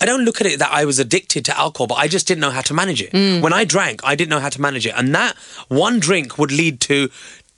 I 0.00 0.06
don't 0.06 0.24
look 0.24 0.40
at 0.40 0.46
it 0.46 0.58
that 0.58 0.70
I 0.72 0.84
was 0.84 0.98
addicted 0.98 1.44
to 1.46 1.58
alcohol, 1.58 1.86
but 1.86 1.96
I 1.96 2.08
just 2.08 2.26
didn't 2.26 2.40
know 2.40 2.50
how 2.50 2.62
to 2.62 2.74
manage 2.74 3.02
it. 3.02 3.12
Mm. 3.12 3.42
When 3.42 3.52
I 3.52 3.64
drank, 3.64 4.00
I 4.04 4.14
didn't 4.14 4.30
know 4.30 4.40
how 4.40 4.50
to 4.50 4.60
manage 4.60 4.86
it, 4.86 4.94
and 4.96 5.14
that 5.14 5.36
one 5.68 6.00
drink 6.00 6.38
would 6.38 6.52
lead 6.52 6.80
to. 6.82 7.10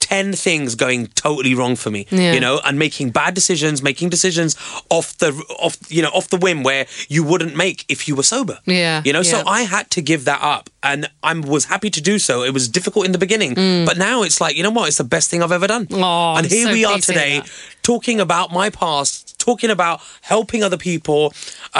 10 0.07 0.33
things 0.33 0.75
going 0.75 1.07
totally 1.25 1.53
wrong 1.59 1.75
for 1.83 1.89
me 1.95 2.01
Yeah. 2.09 2.33
you 2.35 2.39
know 2.45 2.55
and 2.65 2.75
making 2.85 3.07
bad 3.21 3.33
decisions 3.39 3.81
making 3.91 4.07
decisions 4.17 4.55
off 4.97 5.07
the 5.23 5.29
off 5.65 5.75
you 5.95 6.01
know 6.05 6.11
off 6.17 6.27
the 6.35 6.37
whim 6.45 6.59
where 6.69 6.83
you 7.15 7.21
wouldn't 7.29 7.55
make 7.65 7.77
if 7.95 7.99
you 8.07 8.13
were 8.19 8.27
sober. 8.35 8.57
Yeah, 8.65 9.01
you 9.07 9.13
know 9.15 9.23
so 9.33 9.37
i 9.57 9.61
had 9.75 9.85
to 9.95 10.01
give 10.11 10.21
that 10.29 10.41
up 10.55 10.69
and 10.89 10.99
i 11.29 11.33
was 11.55 11.63
happy 11.73 11.89
to 11.97 12.01
do 12.11 12.15
so. 12.27 12.33
It 12.49 12.53
was 12.59 12.65
difficult 12.77 13.03
in 13.07 13.11
the 13.17 13.23
beginning 13.27 13.51
but 13.89 13.95
now 13.97 14.17
it's 14.27 14.39
like 14.43 14.53
you 14.57 14.63
know 14.65 14.75
what? 14.77 14.87
It's 14.89 15.01
the 15.05 15.11
best 15.17 15.25
thing 15.29 15.39
i've 15.43 15.55
ever 15.59 15.67
done. 15.75 15.85
Mm. 15.87 16.01
Aw, 16.03 16.37
and 16.37 16.45
here 16.55 16.67
so 16.67 16.71
we 16.77 16.85
are 16.85 16.93
pleased 16.93 17.07
to 17.07 17.13
hear 17.13 17.41
today 17.41 17.51
talking 17.91 18.17
about 18.27 18.47
my 18.61 18.67
past 18.81 19.15
talking 19.47 19.69
about 19.77 19.97
helping 20.33 20.61
other 20.67 20.77
people. 20.89 21.21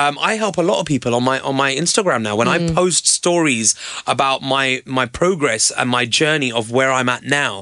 Um, 0.02 0.14
i 0.30 0.32
help 0.44 0.56
a 0.64 0.66
lot 0.72 0.78
of 0.82 0.86
people 0.94 1.12
on 1.18 1.24
my 1.32 1.38
on 1.50 1.56
my 1.64 1.72
instagram 1.84 2.22
now. 2.28 2.36
When 2.40 2.48
Mm. 2.48 2.56
i 2.56 2.74
post 2.82 3.04
stories 3.20 3.68
about 4.16 4.40
my 4.56 4.66
my 5.00 5.06
progress 5.22 5.64
and 5.78 5.88
my 5.98 6.06
journey 6.20 6.52
of 6.60 6.64
where 6.78 6.92
i'm 6.98 7.10
at 7.16 7.24
now 7.24 7.54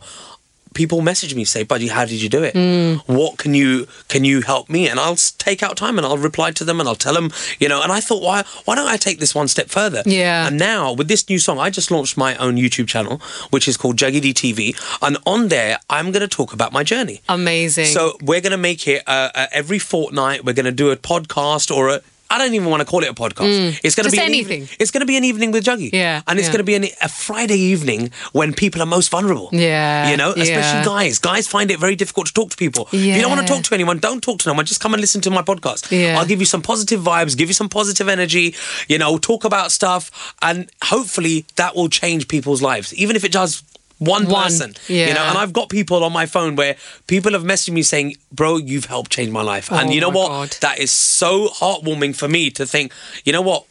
people 0.76 1.02
message 1.02 1.34
me 1.34 1.44
say 1.46 1.64
buddy 1.64 1.88
how 1.88 2.06
did 2.06 2.22
you 2.22 2.30
do 2.30 2.44
it 2.44 2.54
Mm. 2.54 3.02
what 3.08 3.38
can 3.40 3.54
you 3.56 3.88
can 4.08 4.24
you 4.24 4.42
help 4.42 4.70
me 4.70 4.88
and 4.88 5.00
i'll 5.00 5.16
take 5.16 5.64
out 5.64 5.76
time 5.78 5.98
and 5.98 6.06
i'll 6.06 6.18
reply 6.18 6.52
to 6.52 6.64
them 6.64 6.80
and 6.80 6.88
i'll 6.88 6.96
tell 7.08 7.14
them 7.16 7.32
you 7.60 7.68
know 7.68 7.82
and 7.82 7.92
i 7.92 8.00
thought 8.00 8.22
why 8.22 8.44
why 8.66 8.76
don't 8.76 8.88
i 8.88 8.98
take 8.98 9.20
this 9.20 9.34
one 9.34 9.48
step 9.48 9.70
further 9.70 10.04
Yeah. 10.06 10.48
and 10.48 10.60
now 10.60 10.94
with 10.94 11.08
this 11.08 11.28
new 11.30 11.40
song 11.40 11.58
i 11.60 11.70
just 11.70 11.90
launched 11.90 12.16
my 12.18 12.36
own 12.38 12.56
youtube 12.58 12.88
channel 12.88 13.20
which 13.50 13.68
is 13.68 13.76
called 13.78 13.96
Juggy 13.98 14.22
D 14.22 14.34
TV 14.34 14.76
and 15.02 15.18
on 15.26 15.48
there 15.48 15.80
i'm 15.90 16.12
going 16.12 16.22
to 16.30 16.34
talk 16.40 16.54
about 16.54 16.72
my 16.74 16.84
journey 16.84 17.22
Amazing. 17.30 17.88
so 17.88 18.18
we're 18.22 18.42
going 18.42 18.52
to 18.52 18.58
make 18.72 18.88
it 18.88 19.02
uh, 19.08 19.30
uh, 19.34 19.48
every 19.52 19.80
fortnight. 19.80 20.44
We're 20.46 20.54
going 20.54 20.66
to 20.66 20.72
do 20.84 20.92
a 20.92 20.98
podcast 20.98 21.74
or 21.76 21.90
a. 21.90 22.02
I 22.30 22.38
don't 22.38 22.54
even 22.54 22.70
want 22.70 22.82
to 22.82 22.86
call 22.86 23.04
it 23.04 23.10
a 23.10 23.14
podcast. 23.14 23.80
It's 23.84 23.96
going 23.96 24.10
to 24.10 24.16
Mm. 24.16 24.16
Be 24.16 24.18
an 24.20 24.26
anything. 24.26 24.62
Evening, 24.62 24.78
it's 24.80 24.92
going 24.92 25.02
to 25.02 25.06
be 25.06 25.18
an 25.18 25.24
evening 25.24 25.52
with 25.52 25.64
Juggy. 25.64 25.90
Yeah, 25.92 26.22
and 26.28 26.40
it's 26.40 26.48
yeah. 26.48 26.52
going 26.54 26.60
to 26.60 26.64
be 26.64 26.76
an, 26.76 26.86
a 27.02 27.10
Friday 27.10 27.58
evening 27.58 28.12
when 28.32 28.54
people 28.54 28.82
are 28.82 28.86
most 28.86 29.10
vulnerable. 29.10 29.50
Yeah, 29.52 30.10
you 30.10 30.18
know, 30.18 30.30
especially 30.30 30.52
yeah. 30.52 30.86
guys. 30.86 31.20
Guys 31.20 31.48
find 31.48 31.70
it 31.72 31.80
very 31.80 31.96
difficult 31.96 32.28
to 32.28 32.34
talk 32.34 32.50
to 32.52 32.58
people. 32.58 32.88
If 32.92 33.04
you 33.04 33.22
don't 33.22 33.30
want 33.30 33.46
to 33.46 33.54
talk 33.54 33.64
to 33.64 33.74
anyone, 33.76 34.00
don't 34.00 34.22
talk 34.22 34.40
to 34.40 34.50
anyone. 34.50 34.66
Just 34.66 34.80
come 34.82 34.94
and 34.94 35.02
listen 35.02 35.22
to 35.22 35.32
my 35.32 35.42
podcast. 35.42 35.92
Yeah. 35.92 36.18
I'll 36.18 36.26
give 36.26 36.40
you 36.40 36.46
some 36.46 36.62
positive 36.62 37.02
vibes, 37.02 37.36
give 37.38 37.50
you 37.50 37.54
some 37.54 37.70
positive 37.70 38.08
energy. 38.08 38.56
You 38.88 38.98
know, 38.98 39.18
talk 39.18 39.44
about 39.44 39.72
stuff, 39.72 40.36
and 40.42 40.70
hopefully 40.84 41.46
that 41.58 41.76
will 41.76 41.90
change 41.90 42.28
people's 42.28 42.62
lives, 42.62 42.94
even 42.94 43.16
if 43.16 43.24
it 43.24 43.32
does. 43.32 43.64
One 44.00 44.28
One, 44.28 44.44
person, 44.44 44.76
you 44.88 45.14
know, 45.14 45.24
and 45.24 45.38
I've 45.38 45.54
got 45.54 45.70
people 45.70 46.04
on 46.04 46.12
my 46.12 46.26
phone 46.26 46.56
where 46.56 46.76
people 47.08 47.32
have 47.32 47.44
messaged 47.44 47.72
me 47.72 47.82
saying, 47.82 48.18
"Bro, 48.32 48.58
you've 48.58 48.86
helped 48.86 49.12
change 49.12 49.32
my 49.32 49.42
life," 49.42 49.72
and 49.72 49.90
Oh 49.90 49.92
you 49.94 50.02
know 50.02 50.10
what? 50.10 50.28
God. 50.28 50.58
That 50.62 50.80
is 50.80 50.92
so 50.92 51.48
heartwarming 51.48 52.16
for 52.16 52.28
me 52.28 52.50
to 52.52 52.66
think. 52.66 52.92
You 53.24 53.32
know 53.32 53.42
what? 53.42 53.66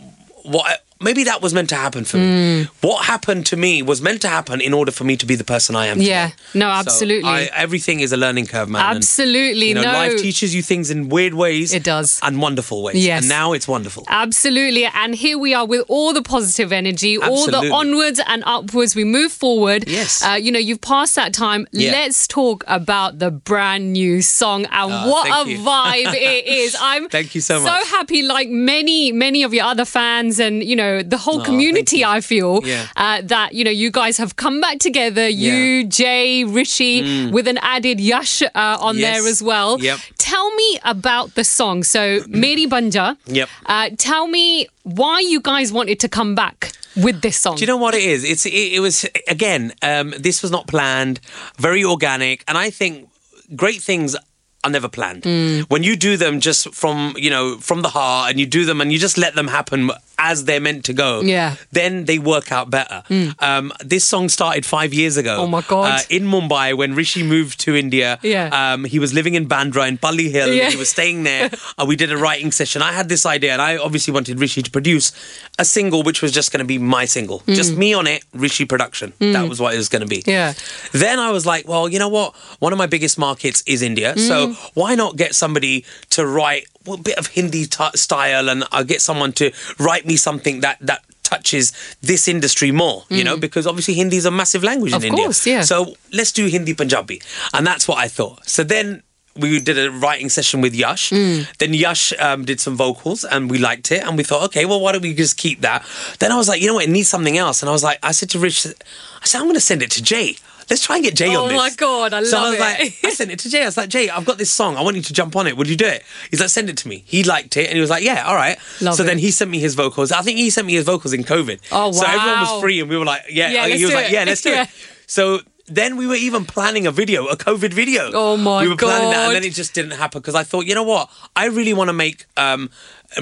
What 0.44 0.83
maybe 1.00 1.24
that 1.24 1.42
was 1.42 1.52
meant 1.52 1.68
to 1.70 1.74
happen 1.76 2.04
for 2.04 2.16
me. 2.18 2.64
What 2.80 3.04
happened 3.04 3.46
to 3.46 3.56
me 3.56 3.82
was 3.82 4.00
meant 4.00 4.22
to 4.22 4.28
happen 4.28 4.60
in 4.60 4.72
order 4.72 4.90
for 4.90 5.04
me 5.04 5.16
to 5.16 5.26
be 5.26 5.34
the 5.34 5.44
person 5.44 5.76
I 5.76 5.86
am. 5.86 6.00
Yeah. 6.00 6.28
today. 6.30 6.42
No, 6.54 6.66
So 6.66 6.78
absolutely. 6.78 7.28
I, 7.30 7.42
everything 7.54 8.00
is 8.00 8.12
a 8.12 8.16
learning 8.16 8.46
curve, 8.46 8.68
man. 8.68 8.82
and, 8.86 8.96
Absolutely. 8.98 9.68
you 9.68 9.74
know, 9.74 9.82
no. 9.82 9.92
life 9.92 10.16
teaches 10.18 10.54
you 10.54 10.62
things 10.62 10.90
in 10.90 11.08
weird 11.08 11.34
ways. 11.34 11.72
It 11.74 11.84
does. 11.84 12.20
and 12.22 12.40
wonderful 12.40 12.82
ways. 12.82 13.04
Yes. 13.04 13.22
and 13.22 13.28
now 13.28 13.52
it's 13.52 13.66
wonderful. 13.68 14.04
Absolutely. 14.08 14.84
And 14.86 15.14
here 15.14 15.38
we 15.38 15.52
are 15.54 15.66
with 15.66 15.84
all 15.88 16.12
the 16.12 16.22
positive 16.22 16.72
energy, 16.72 17.18
all 17.18 17.46
the 17.46 17.70
onwards 17.72 18.20
and 18.26 18.42
upwards. 18.46 18.94
We 18.96 19.04
move 19.04 19.32
forward. 19.32 19.84
Yes. 19.88 20.24
Uh, 20.24 20.32
you 20.34 20.50
know, 20.52 20.58
you've 20.58 20.80
passed 20.80 21.16
that 21.16 21.32
time. 21.34 21.66
Yeah. 21.72 21.92
Let's 21.92 22.26
talk 22.26 22.64
about 22.66 23.18
the 23.18 23.30
brand 23.30 23.92
new 23.92 24.22
song 24.22 24.64
and 24.66 24.92
Ah, 24.92 25.08
what 25.08 25.46
a 25.46 25.50
you. 25.50 25.58
vibe 25.58 26.14
it 26.14 26.46
is. 26.46 26.76
I'm 26.80 27.08
Thank 27.08 27.34
you 27.34 27.40
so 27.40 27.60
much. 27.60 27.82
So 27.84 27.96
happy, 27.96 28.22
like 28.22 28.48
many, 28.48 29.12
many 29.12 29.42
of 29.42 29.52
your 29.52 29.64
other 29.64 29.84
fans 29.84 30.38
and, 30.38 30.62
you 30.62 30.76
know, 30.76 30.83
the 31.14 31.18
whole 31.24 31.38
thank 31.40 31.46
community. 31.50 32.00
I 32.16 32.20
feel, 32.20 32.52
Yeah. 32.64 32.86
uh, 32.96 33.18
that, 33.32 33.48
you 33.56 33.64
know, 33.66 33.70
you 33.82 33.90
guys 33.90 34.16
have 34.22 34.32
come 34.44 34.60
back 34.60 34.78
together. 34.78 35.26
You, 35.28 35.84
Jay, 36.00 36.44
Rishi, 36.58 36.94
with 37.36 37.46
an 37.48 37.58
added 37.74 37.98
Yash 38.00 38.42
uh, 38.42 38.48
on 38.86 38.94
Mm. 38.96 39.00
Yes. 39.00 39.10
there 39.18 39.26
as 39.32 39.40
well. 39.42 39.70
Yep. 39.80 39.98
Tell 40.18 40.48
me 40.54 40.68
about 40.94 41.34
the 41.34 41.44
song. 41.44 41.84
So, 41.84 42.00
Meri 42.42 42.66
Ban 42.66 42.90
Ja. 42.94 43.14
Yep. 43.26 43.48
Uh, 43.66 43.88
tell 43.96 44.26
me 44.26 44.66
why 45.00 45.20
you 45.32 45.40
guys 45.40 45.72
wanted 45.72 45.98
to 46.00 46.08
come 46.08 46.34
back 46.34 46.72
with 46.96 47.20
this 47.22 47.36
song. 47.40 47.56
Do 47.56 47.60
you 47.62 47.66
know 47.66 47.76
what 47.86 47.94
it 47.94 48.02
is? 48.14 48.22
It's 48.24 48.44
it, 48.46 48.72
it 48.76 48.80
was 48.80 49.04
again. 49.28 49.72
Um, 49.82 50.14
this 50.26 50.42
was 50.42 50.50
not 50.50 50.66
planned. 50.66 51.18
Very 51.58 51.82
organic, 51.84 52.44
and 52.48 52.56
I 52.66 52.70
think 52.70 53.08
great 53.56 53.80
things 53.82 54.14
are 54.62 54.70
never 54.70 54.88
planned. 54.88 55.22
Mm. 55.24 55.64
When 55.68 55.82
you 55.82 55.96
do 55.96 56.16
them 56.16 56.40
just 56.40 56.72
from 56.74 57.14
you 57.24 57.30
know 57.30 57.58
from 57.60 57.82
the 57.82 57.88
heart, 57.88 58.30
and 58.30 58.38
you 58.40 58.46
do 58.46 58.64
them 58.64 58.80
and 58.80 58.92
you 58.92 58.98
just 58.98 59.18
let 59.18 59.34
them 59.34 59.48
happen 59.48 59.90
as 60.18 60.44
they're 60.44 60.60
meant 60.60 60.84
to 60.86 60.92
go. 60.92 61.20
Yeah. 61.20 61.50
Mm. 61.52 61.66
Then 61.72 62.04
they 62.04 62.18
work 62.18 62.52
out 62.52 62.70
better. 62.70 63.02
Um, 63.40 63.72
this 63.84 64.04
song 64.06 64.28
started 64.28 64.64
five 64.66 64.94
years 64.94 65.16
ago. 65.16 65.36
Oh 65.38 65.46
my 65.46 65.62
God. 65.62 66.00
Uh, 66.00 66.02
in 66.10 66.24
Mumbai, 66.24 66.76
when 66.76 66.94
Rishi 66.94 67.22
moved 67.22 67.60
to 67.60 67.74
India. 67.74 68.18
Yeah. 68.22 68.48
Um, 68.72 68.84
he 68.84 68.98
was 68.98 69.12
living 69.12 69.34
in 69.34 69.46
Bandra 69.48 69.88
in 69.88 69.98
Pali 69.98 70.28
Hill. 70.30 70.52
Yeah. 70.52 70.70
He 70.70 70.76
was 70.76 70.88
staying 70.88 71.22
there. 71.24 71.50
uh, 71.78 71.84
we 71.86 71.96
did 71.96 72.10
a 72.12 72.16
writing 72.16 72.52
session. 72.52 72.82
I 72.82 72.92
had 72.92 73.08
this 73.08 73.26
idea, 73.26 73.52
and 73.52 73.60
I 73.62 73.76
obviously 73.76 74.12
wanted 74.12 74.38
Rishi 74.40 74.62
to 74.62 74.70
produce 74.70 75.12
a 75.58 75.64
single, 75.64 76.02
which 76.02 76.22
was 76.22 76.32
just 76.32 76.52
going 76.52 76.60
to 76.60 76.64
be 76.66 76.78
my 76.78 77.04
single, 77.04 77.42
just 77.46 77.76
me 77.76 77.94
on 77.94 78.06
it, 78.06 78.24
Rishi 78.32 78.64
production. 78.64 79.12
That 79.20 79.48
was 79.48 79.60
what 79.60 79.74
it 79.74 79.76
was 79.78 79.88
going 79.88 80.02
to 80.02 80.08
be. 80.08 80.22
Mm. 80.22 80.26
Yeah. 80.26 80.52
Then 80.92 81.18
I 81.18 81.30
was 81.30 81.44
like, 81.46 81.66
well, 81.68 81.88
you 81.88 81.98
know 81.98 82.08
what? 82.08 82.34
One 82.60 82.72
of 82.72 82.78
my 82.78 82.86
biggest 82.86 83.18
markets 83.18 83.62
is 83.66 83.82
India, 83.82 84.16
so 84.18 84.34
Mm. 84.48 84.70
why 84.74 84.94
not 84.94 85.16
get 85.16 85.34
somebody 85.34 85.84
to 86.10 86.26
write 86.26 86.66
a 86.86 86.96
bit 86.96 87.18
of 87.18 87.28
Hindi 87.28 87.66
t- 87.66 87.84
style, 87.96 88.48
and 88.48 88.64
I'll 88.72 88.84
get 88.84 89.00
someone 89.00 89.32
to 89.34 89.50
write 89.78 90.06
me 90.06 90.16
something 90.16 90.60
that 90.60 90.78
that 90.80 91.02
touches 91.22 91.72
this 92.02 92.28
industry 92.28 92.70
more, 92.70 93.04
you 93.08 93.24
know, 93.24 93.36
because 93.36 93.66
obviously 93.66 93.94
Hindi 93.94 94.18
is 94.18 94.26
a 94.26 94.30
massive 94.30 94.62
language 94.62 94.92
Mm. 94.92 94.96
Of 94.96 95.04
in 95.04 95.08
India. 95.12 95.24
Of 95.24 95.28
course, 95.28 95.46
yeah. 95.46 95.62
So 95.62 95.96
let's 96.12 96.32
do 96.32 96.46
Hindi 96.46 96.74
Punjabi, 96.74 97.22
and 97.54 97.66
that's 97.66 97.88
what 97.88 97.98
I 97.98 98.08
thought. 98.08 98.48
So 98.48 98.62
then. 98.64 99.02
We 99.36 99.58
did 99.58 99.76
a 99.76 99.90
writing 99.90 100.28
session 100.28 100.60
with 100.60 100.76
Yash. 100.76 101.10
Mm. 101.10 101.58
Then 101.58 101.74
Yash 101.74 102.12
um, 102.20 102.44
did 102.44 102.60
some 102.60 102.76
vocals 102.76 103.24
and 103.24 103.50
we 103.50 103.58
liked 103.58 103.90
it. 103.90 104.06
And 104.06 104.16
we 104.16 104.22
thought, 104.22 104.44
okay, 104.44 104.64
well, 104.64 104.78
why 104.80 104.92
don't 104.92 105.02
we 105.02 105.12
just 105.12 105.36
keep 105.36 105.60
that? 105.62 105.84
Then 106.20 106.30
I 106.30 106.36
was 106.36 106.48
like, 106.48 106.60
you 106.60 106.68
know 106.68 106.74
what? 106.74 106.84
It 106.84 106.90
needs 106.90 107.08
something 107.08 107.36
else. 107.36 107.60
And 107.60 107.68
I 107.68 107.72
was 107.72 107.82
like, 107.82 107.98
I 108.00 108.12
said 108.12 108.30
to 108.30 108.38
Rich, 108.38 108.64
I 108.64 109.24
said, 109.24 109.38
I'm 109.40 109.46
going 109.46 109.54
to 109.56 109.60
send 109.60 109.82
it 109.82 109.90
to 109.90 110.02
Jay. 110.04 110.36
Let's 110.70 110.84
try 110.84 110.96
and 110.96 111.04
get 111.04 111.14
Jay 111.16 111.34
Oh 111.36 111.42
on 111.44 111.48
this. 111.48 111.54
Oh 111.54 111.62
my 111.62 111.70
God, 111.76 112.12
I 112.12 112.22
so 112.24 112.38
I 112.38 112.40
love 112.40 112.50
was 112.50 112.58
it. 112.58 112.60
like, 112.60 112.80
I 113.04 113.10
sent 113.10 113.30
it 113.30 113.38
to 113.40 113.50
Jay. 113.50 113.62
I 113.62 113.66
was 113.66 113.76
like, 113.76 113.88
Jay, 113.88 114.08
I've 114.08 114.24
got 114.24 114.38
this 114.38 114.50
song. 114.50 114.76
I 114.76 114.82
want 114.82 114.96
you 114.96 115.02
to 115.02 115.12
jump 115.12 115.36
on 115.36 115.46
it. 115.46 115.56
Would 115.56 115.68
you 115.68 115.76
do 115.76 115.86
it? 115.86 116.02
He's 116.30 116.40
like, 116.40 116.48
send 116.50 116.68
it 116.70 116.76
to 116.78 116.88
me. 116.88 117.02
He 117.06 117.22
liked 117.24 117.56
it 117.56 117.66
and 117.68 117.74
he 117.74 117.80
was 117.80 117.90
like, 117.90 118.02
yeah, 118.02 118.24
all 118.26 118.34
right. 118.34 118.56
Love 118.80 118.94
so 118.94 119.02
it. 119.02 119.06
then 119.06 119.18
he 119.18 119.30
sent 119.30 119.50
me 119.50 119.58
his 119.58 119.74
vocals. 119.74 120.12
I 120.12 120.22
think 120.22 120.38
he 120.38 120.50
sent 120.50 120.66
me 120.66 120.74
his 120.74 120.84
vocals 120.84 121.12
in 121.12 121.22
COVID. 121.24 121.60
Oh, 121.72 121.86
wow. 121.86 121.90
So 121.92 122.06
everyone 122.06 122.40
was 122.40 122.60
free 122.60 122.80
and 122.80 122.88
we 122.88 122.96
were 122.96 123.04
like, 123.04 123.22
yeah. 123.30 123.50
Yeah, 123.50 123.62
let's 123.62 123.74
he 123.76 123.84
was 123.84 123.90
do 123.90 123.96
like, 123.96 124.06
it. 124.06 124.12
yeah, 124.12 124.24
let's 124.24 124.42
do 124.42 124.50
Yeah. 124.50 124.62
it. 124.64 124.68
So 125.06 125.40
then 125.66 125.96
we 125.96 126.06
were 126.06 126.14
even 126.14 126.44
planning 126.44 126.86
a 126.86 126.90
video, 126.90 127.26
a 127.26 127.36
COVID 127.36 127.72
video. 127.72 128.10
Oh 128.12 128.36
my 128.36 128.44
god! 128.44 128.62
We 128.62 128.68
were 128.68 128.76
planning 128.76 129.10
that, 129.10 129.26
and 129.26 129.34
then 129.34 129.44
it 129.44 129.54
just 129.54 129.72
didn't 129.74 129.92
happen 129.92 130.20
because 130.20 130.34
I 130.34 130.42
thought, 130.42 130.66
you 130.66 130.74
know 130.74 130.82
what, 130.82 131.08
I 131.34 131.46
really 131.46 131.72
want 131.72 131.88
to 131.88 131.92
make 131.94 132.26
um 132.36 132.68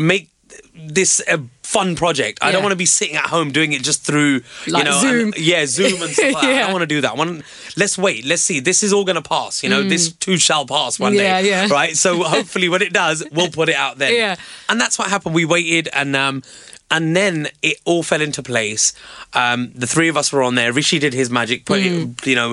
make 0.00 0.28
this 0.74 1.22
a 1.28 1.38
fun 1.72 1.96
project. 1.96 2.38
I 2.42 2.52
don't 2.52 2.62
want 2.62 2.72
to 2.72 2.76
be 2.76 2.86
sitting 2.86 3.16
at 3.16 3.26
home 3.26 3.50
doing 3.52 3.72
it 3.72 3.82
just 3.82 4.04
through 4.04 4.42
Like 4.66 4.84
you 4.84 4.90
know 4.90 5.00
Zoom. 5.00 5.32
and- 5.32 5.38
yeah 5.38 5.64
Zoom 5.66 6.02
and 6.02 6.10
stuff. 6.18 6.32
like 6.34 6.42
that. 6.42 6.54
I 6.56 6.60
don't 6.62 6.72
want 6.72 6.82
to 6.82 6.86
do 6.86 7.00
that. 7.00 7.12
I 7.12 7.14
want 7.14 7.42
let's 7.76 7.96
wait, 7.96 8.24
let's 8.26 8.42
see. 8.42 8.60
This 8.60 8.82
is 8.82 8.92
all 8.92 9.04
going 9.04 9.16
to 9.22 9.28
pass. 9.36 9.62
You 9.62 9.70
know, 9.70 9.82
this 9.82 10.12
too 10.12 10.36
shall 10.38 10.66
pass 10.66 10.98
one 11.00 11.12
Mm. 11.14 11.16
Yeah, 11.16 11.42
day. 11.42 11.48
yeah. 11.48 11.68
Right. 11.70 11.96
So 11.96 12.22
hopefully, 12.22 12.68
when 12.68 12.82
it 12.82 12.92
does, 12.92 13.24
we'll 13.32 13.50
put 13.50 13.68
it 13.68 13.76
out 13.76 13.98
then. 13.98 14.12
Yeah. 14.22 14.36
And 14.68 14.80
that's 14.80 14.98
what 14.98 15.08
happened. 15.08 15.34
We 15.34 15.44
waited 15.44 15.88
and. 15.92 16.14
um 16.16 16.42
and 16.92 17.16
then 17.16 17.48
it 17.62 17.76
all 17.84 18.02
fell 18.04 18.20
into 18.20 18.42
place. 18.42 18.92
Um, 19.32 19.72
the 19.74 19.86
three 19.94 20.08
of 20.08 20.16
us 20.16 20.30
were 20.32 20.42
on 20.44 20.54
there. 20.54 20.72
Rishi 20.72 20.98
did 21.00 21.14
his 21.14 21.28
magic, 21.30 21.64
put 21.64 21.80
Mm. 21.80 22.18
it, 22.20 22.26
you 22.30 22.36
know, 22.36 22.50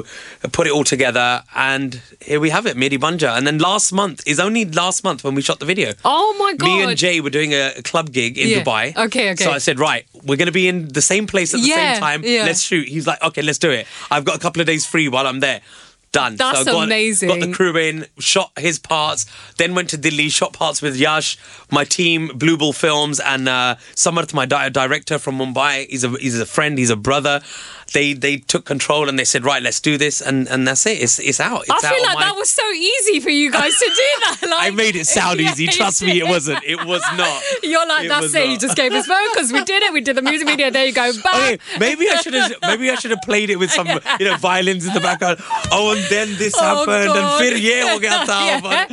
put 0.57 0.65
it 0.65 0.73
all 0.73 0.83
together, 0.85 1.43
and 1.55 2.01
here 2.21 2.39
we 2.39 2.49
have 2.49 2.65
it, 2.65 2.75
Meri 2.77 2.97
Ban 2.97 3.19
Ja. 3.19 3.35
And 3.35 3.45
then 3.45 3.57
last 3.59 3.91
month 3.91 4.23
is 4.25 4.39
only 4.39 4.63
last 4.65 5.03
month 5.03 5.23
when 5.25 5.35
we 5.35 5.41
shot 5.41 5.59
the 5.59 5.65
video. 5.73 5.93
Oh 6.05 6.35
my 6.39 6.53
God. 6.55 6.65
Me 6.65 6.83
and 6.83 6.97
Jay 6.97 7.19
were 7.21 7.29
doing 7.39 7.53
a, 7.53 7.73
club 7.83 8.11
gig 8.11 8.37
in 8.37 8.47
Yeah. 8.49 8.63
Dubai. 8.63 8.95
Okay, 9.07 9.31
okay. 9.31 9.43
So 9.43 9.51
I 9.51 9.57
said, 9.59 9.77
right, 9.79 10.05
we're 10.23 10.37
going 10.37 10.47
to 10.55 10.59
be 10.63 10.67
in 10.67 10.87
the 10.99 11.01
same 11.01 11.27
place 11.27 11.53
at 11.53 11.59
the 11.61 11.67
Yeah, 11.67 11.93
same 11.93 11.99
time. 12.01 12.21
yeah. 12.23 12.45
Let's 12.45 12.61
shoot. 12.61 12.87
He's 12.87 13.05
like, 13.07 13.21
okay, 13.29 13.41
let's 13.41 13.59
do 13.59 13.71
it. 13.71 13.85
I've 14.09 14.25
got 14.25 14.35
a 14.35 14.39
couple 14.39 14.61
of 14.61 14.67
days 14.67 14.85
free 14.85 15.07
while 15.09 15.27
I'm 15.27 15.39
there. 15.41 15.61
Done. 16.11 16.37
That's 16.37 16.63
so 16.63 16.71
got, 16.71 16.83
amazing. 16.85 17.29
Got 17.29 17.39
the 17.39 17.53
crew 17.53 17.77
in, 17.77 18.07
shot 18.17 18.51
his 18.57 18.79
parts, 18.79 19.27
then 19.57 19.75
went 19.75 19.91
to 19.91 19.97
Delhi, 19.97 20.29
shot 20.29 20.53
parts 20.53 20.81
with 20.81 20.95
Yash, 20.95 21.37
my 21.69 21.83
team, 21.83 22.31
Blue 22.33 22.57
Bull 22.57 22.73
Films, 22.73 23.19
and 23.19 23.47
uh, 23.47 23.75
Samarth, 23.93 24.33
my 24.33 24.47
di- 24.47 24.69
director 24.69 25.19
from 25.19 25.37
Mumbai. 25.37 25.87
He's 25.87 26.03
a 26.03 26.09
he's 26.09 26.39
a 26.39 26.47
friend, 26.47 26.79
he's 26.79 26.89
a 26.89 26.95
brother 26.95 27.41
they 27.93 28.13
they 28.13 28.37
took 28.37 28.65
control 28.65 29.09
and 29.09 29.17
they 29.17 29.25
said, 29.25 29.43
right, 29.43 29.61
let's 29.61 29.79
do 29.79 29.97
this, 29.97 30.21
and 30.21 30.47
and 30.47 30.67
that's 30.67 30.85
it. 30.85 31.01
It's 31.01 31.19
it's 31.19 31.39
out. 31.39 31.63
It's 31.67 31.83
I 31.83 31.89
feel 31.89 31.99
out 31.99 32.07
like 32.07 32.15
my... 32.15 32.23
that 32.25 32.35
was 32.35 32.51
so 32.51 32.67
easy 32.71 33.19
for 33.19 33.29
you 33.29 33.51
guys 33.51 33.77
to 33.77 33.85
do 33.85 33.91
that. 33.95 34.37
Like, 34.49 34.71
I 34.71 34.75
made 34.75 34.95
it 34.95 35.05
sound 35.05 35.39
easy. 35.41 35.67
Trust 35.67 36.01
me, 36.01 36.19
it 36.19 36.27
wasn't. 36.27 36.63
It 36.63 36.83
was 36.83 37.03
not. 37.15 37.43
You're 37.63 37.87
like, 37.87 38.05
it 38.05 38.09
that's 38.09 38.33
it. 38.33 38.39
Not. 38.39 38.47
You 38.47 38.57
just 38.57 38.75
gave 38.75 38.91
us 38.93 39.05
vocals. 39.05 39.53
We 39.53 39.63
did 39.63 39.83
it. 39.83 39.93
We 39.93 40.01
did 40.01 40.15
the 40.15 40.23
music 40.23 40.47
video. 40.47 40.71
There 40.71 40.85
you 40.85 40.93
go. 40.93 41.11
Bam. 41.11 41.35
Okay, 41.35 41.59
maybe 41.79 42.09
I 42.09 42.15
should 42.15 42.33
have 42.33 42.53
maybe 42.63 42.89
I 42.89 42.95
should 42.95 43.11
have 43.11 43.21
played 43.21 43.49
it 43.49 43.57
with 43.57 43.69
some 43.71 43.87
you 43.87 44.25
know 44.25 44.37
violins 44.37 44.87
in 44.87 44.93
the 44.93 44.99
background. 44.99 45.39
Oh, 45.71 45.93
and 45.95 46.03
then 46.09 46.35
this 46.37 46.55
oh, 46.57 46.63
happened, 46.63 47.13
God. 47.13 47.17
and 47.17 47.27
Firye 47.39 47.83
will 47.93 47.99
get 47.99 48.25
that 48.25 48.89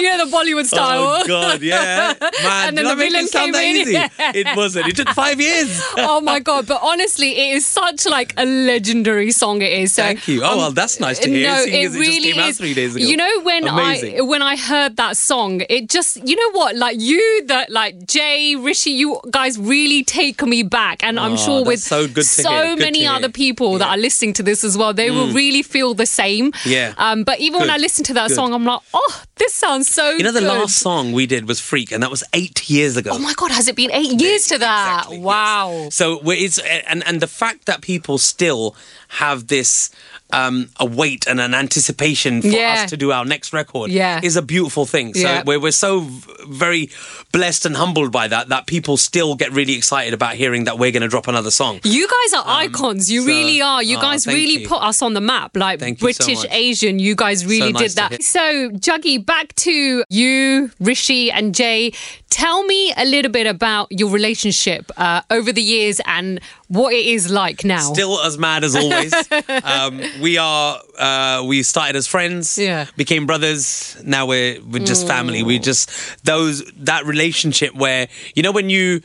You 0.00 0.16
know 0.16 0.24
the 0.24 0.30
Bollywood 0.30 0.60
oh, 0.60 0.74
style. 0.76 1.02
Oh 1.02 1.26
God, 1.26 1.60
yeah, 1.60 2.14
man. 2.20 2.68
And 2.68 2.78
then 2.78 2.86
the 2.86 2.96
villain 2.96 3.26
came 3.28 3.54
in. 3.54 3.92
Yeah. 3.92 4.08
It 4.34 4.56
wasn't. 4.56 4.88
It 4.88 4.96
took 4.96 5.08
five 5.08 5.40
years. 5.40 5.82
oh 5.98 6.20
my 6.20 6.40
God! 6.40 6.66
But 6.66 6.80
honestly, 6.82 7.32
it 7.32 7.56
is 7.56 7.66
such 7.66 8.01
like 8.06 8.34
a 8.36 8.44
legendary 8.44 9.30
song. 9.32 9.62
It 9.62 9.72
is. 9.72 9.94
So, 9.94 10.02
Thank 10.02 10.28
you. 10.28 10.42
Oh, 10.44 10.56
well, 10.56 10.72
that's 10.72 11.00
nice 11.00 11.18
to 11.20 11.28
hear, 11.30 11.48
No, 11.48 11.62
it 11.62 11.90
really 11.92 12.32
came 12.32 12.38
out 12.42 12.50
is. 12.50 12.58
three 12.58 12.74
days 12.74 12.94
ago. 12.96 13.04
You 13.04 13.16
know 13.16 13.40
when 13.42 13.66
Amazing. 13.68 14.18
I 14.18 14.20
when 14.22 14.42
I 14.42 14.56
heard 14.56 14.96
that 14.96 15.16
song, 15.16 15.62
it 15.68 15.88
just 15.88 16.16
you 16.28 16.36
know 16.36 16.50
what 16.58 16.76
like 16.76 17.00
you 17.00 17.44
that 17.46 17.70
like 17.70 18.06
Jay 18.06 18.56
Rishi, 18.56 18.90
you 18.90 19.20
guys 19.30 19.58
really 19.58 20.02
take 20.04 20.42
me 20.42 20.62
back, 20.62 21.02
and 21.02 21.18
I'm 21.18 21.32
Oh, 21.32 21.36
sure 21.36 21.64
with 21.64 21.80
so 21.80 22.06
good 22.08 22.24
so. 22.26 22.50
Good 22.76 22.78
many 22.80 23.06
other 23.06 23.28
people 23.28 23.78
that 23.78 23.86
Yeah. 23.86 23.92
Mm. 23.92 23.98
are 23.98 24.00
listening 24.00 24.32
to 24.34 24.42
this 24.42 24.64
as 24.64 24.76
well, 24.78 24.92
they 24.92 25.10
will 25.10 25.32
really 25.32 25.62
feel 25.62 25.94
the 25.94 26.06
same. 26.06 26.52
Yeah. 26.64 26.94
Um. 26.98 27.24
But 27.24 27.40
even 27.40 27.60
when 27.60 27.70
I 27.70 27.76
listen 27.78 28.04
to 28.04 28.14
that 28.14 28.28
Good. 28.28 28.34
song, 28.36 28.52
I'm 28.54 28.64
like, 28.64 28.80
oh, 28.94 29.22
this 29.36 29.52
sounds 29.54 29.88
so. 29.88 30.10
You 30.10 30.24
know, 30.24 30.32
the 30.32 30.40
good. 30.40 30.48
last 30.48 30.76
song 30.78 31.12
we 31.12 31.26
did 31.26 31.46
was 31.48 31.60
Freak, 31.60 31.92
and 31.92 32.02
that 32.02 32.10
was 32.10 32.22
eight 32.32 32.68
years 32.70 32.96
ago. 32.96 33.10
Oh 33.12 33.18
my 33.18 33.34
god! 33.36 33.50
Has 33.50 33.68
it 33.68 33.76
been 33.76 33.90
eight 33.92 34.20
years 34.20 34.46
to 34.48 34.58
that? 34.58 34.94
Exactly, 34.98 35.16
yes. 35.18 35.24
wow. 35.24 35.88
So 35.90 36.20
we- 36.22 36.36
it's 36.44 36.58
and 36.92 37.02
and 37.06 37.20
the 37.20 37.26
fact 37.26 37.66
that 37.66 37.80
people 37.80 37.91
still 38.18 38.74
have 39.08 39.48
this 39.48 39.90
um, 40.34 40.70
a 40.80 40.86
wait 40.86 41.26
and 41.26 41.38
an 41.42 41.52
anticipation 41.52 42.40
for 42.40 42.48
Yeah. 42.48 42.84
us 42.84 42.90
to 42.90 42.96
do 42.96 43.12
our 43.12 43.22
next 43.26 43.52
record 43.52 43.90
Yeah. 43.90 44.18
is 44.22 44.34
a 44.34 44.40
beautiful 44.40 44.86
thing. 44.86 45.12
So 45.12 45.20
Yeah. 45.20 45.42
we're 45.44 45.60
we're 45.60 45.72
so 45.72 46.00
v- 46.00 46.32
very 46.48 46.88
blessed 47.32 47.66
and 47.66 47.76
humbled 47.76 48.10
by 48.12 48.28
that 48.28 48.48
that 48.48 48.66
people 48.66 48.96
still 48.96 49.34
get 49.34 49.52
really 49.52 49.74
excited 49.74 50.14
about 50.14 50.36
hearing 50.36 50.64
that 50.64 50.78
we're 50.78 50.90
going 50.90 51.02
to 51.02 51.08
drop 51.08 51.28
another 51.28 51.50
song. 51.50 51.80
You 51.84 52.08
guys 52.08 52.32
are 52.40 52.44
icons. 52.46 53.10
You 53.10 53.20
Um, 53.20 53.26
so- 53.26 53.32
really 53.34 53.60
are. 53.60 53.82
You 53.82 53.98
Oh, 53.98 54.00
guys 54.00 54.26
really 54.26 54.62
you. 54.62 54.68
put 54.68 54.80
us 54.82 55.02
on 55.02 55.12
the 55.12 55.20
map, 55.20 55.54
like 55.54 55.80
Thank 55.80 56.00
you 56.00 56.12
so 56.14 56.24
British. 56.24 56.46
Asian. 56.50 56.98
You 56.98 57.14
guys 57.14 57.44
really 57.44 57.72
nice 57.72 57.92
did 57.94 57.96
that. 57.98 58.22
So, 58.22 58.70
Juggy, 58.70 59.18
back 59.24 59.54
to 59.56 60.02
you, 60.08 60.70
Rishi, 60.80 61.30
and 61.30 61.54
Jay. 61.54 61.92
Tell 62.32 62.64
me 62.64 62.94
a 62.96 63.04
little 63.04 63.30
bit 63.30 63.46
about 63.46 63.88
your 63.90 64.08
relationship 64.08 64.90
uh, 64.96 65.20
over 65.30 65.52
the 65.52 65.60
years 65.60 66.00
and 66.06 66.40
what 66.68 66.94
it 66.94 67.04
is 67.04 67.30
like 67.30 67.62
now. 67.62 67.92
Still 67.92 68.18
as 68.20 68.38
mad 68.38 68.64
as 68.64 68.74
always. 68.74 69.12
um, 69.64 70.00
we 70.22 70.38
are. 70.38 70.80
Uh, 70.98 71.44
we 71.46 71.62
started 71.62 71.94
as 71.94 72.06
friends. 72.06 72.56
Yeah. 72.56 72.86
Mm. 72.86 72.96
Became 72.96 73.26
brothers. 73.26 73.98
Now 74.02 74.24
we're 74.24 74.62
we're 74.62 74.82
just 74.82 75.06
family. 75.06 75.42
We 75.42 75.58
just 75.58 75.90
those 76.24 76.64
that 76.78 77.04
relationship 77.04 77.74
where 77.74 78.08
you 78.34 78.42
know 78.42 78.52
when 78.52 78.70
you 78.70 79.02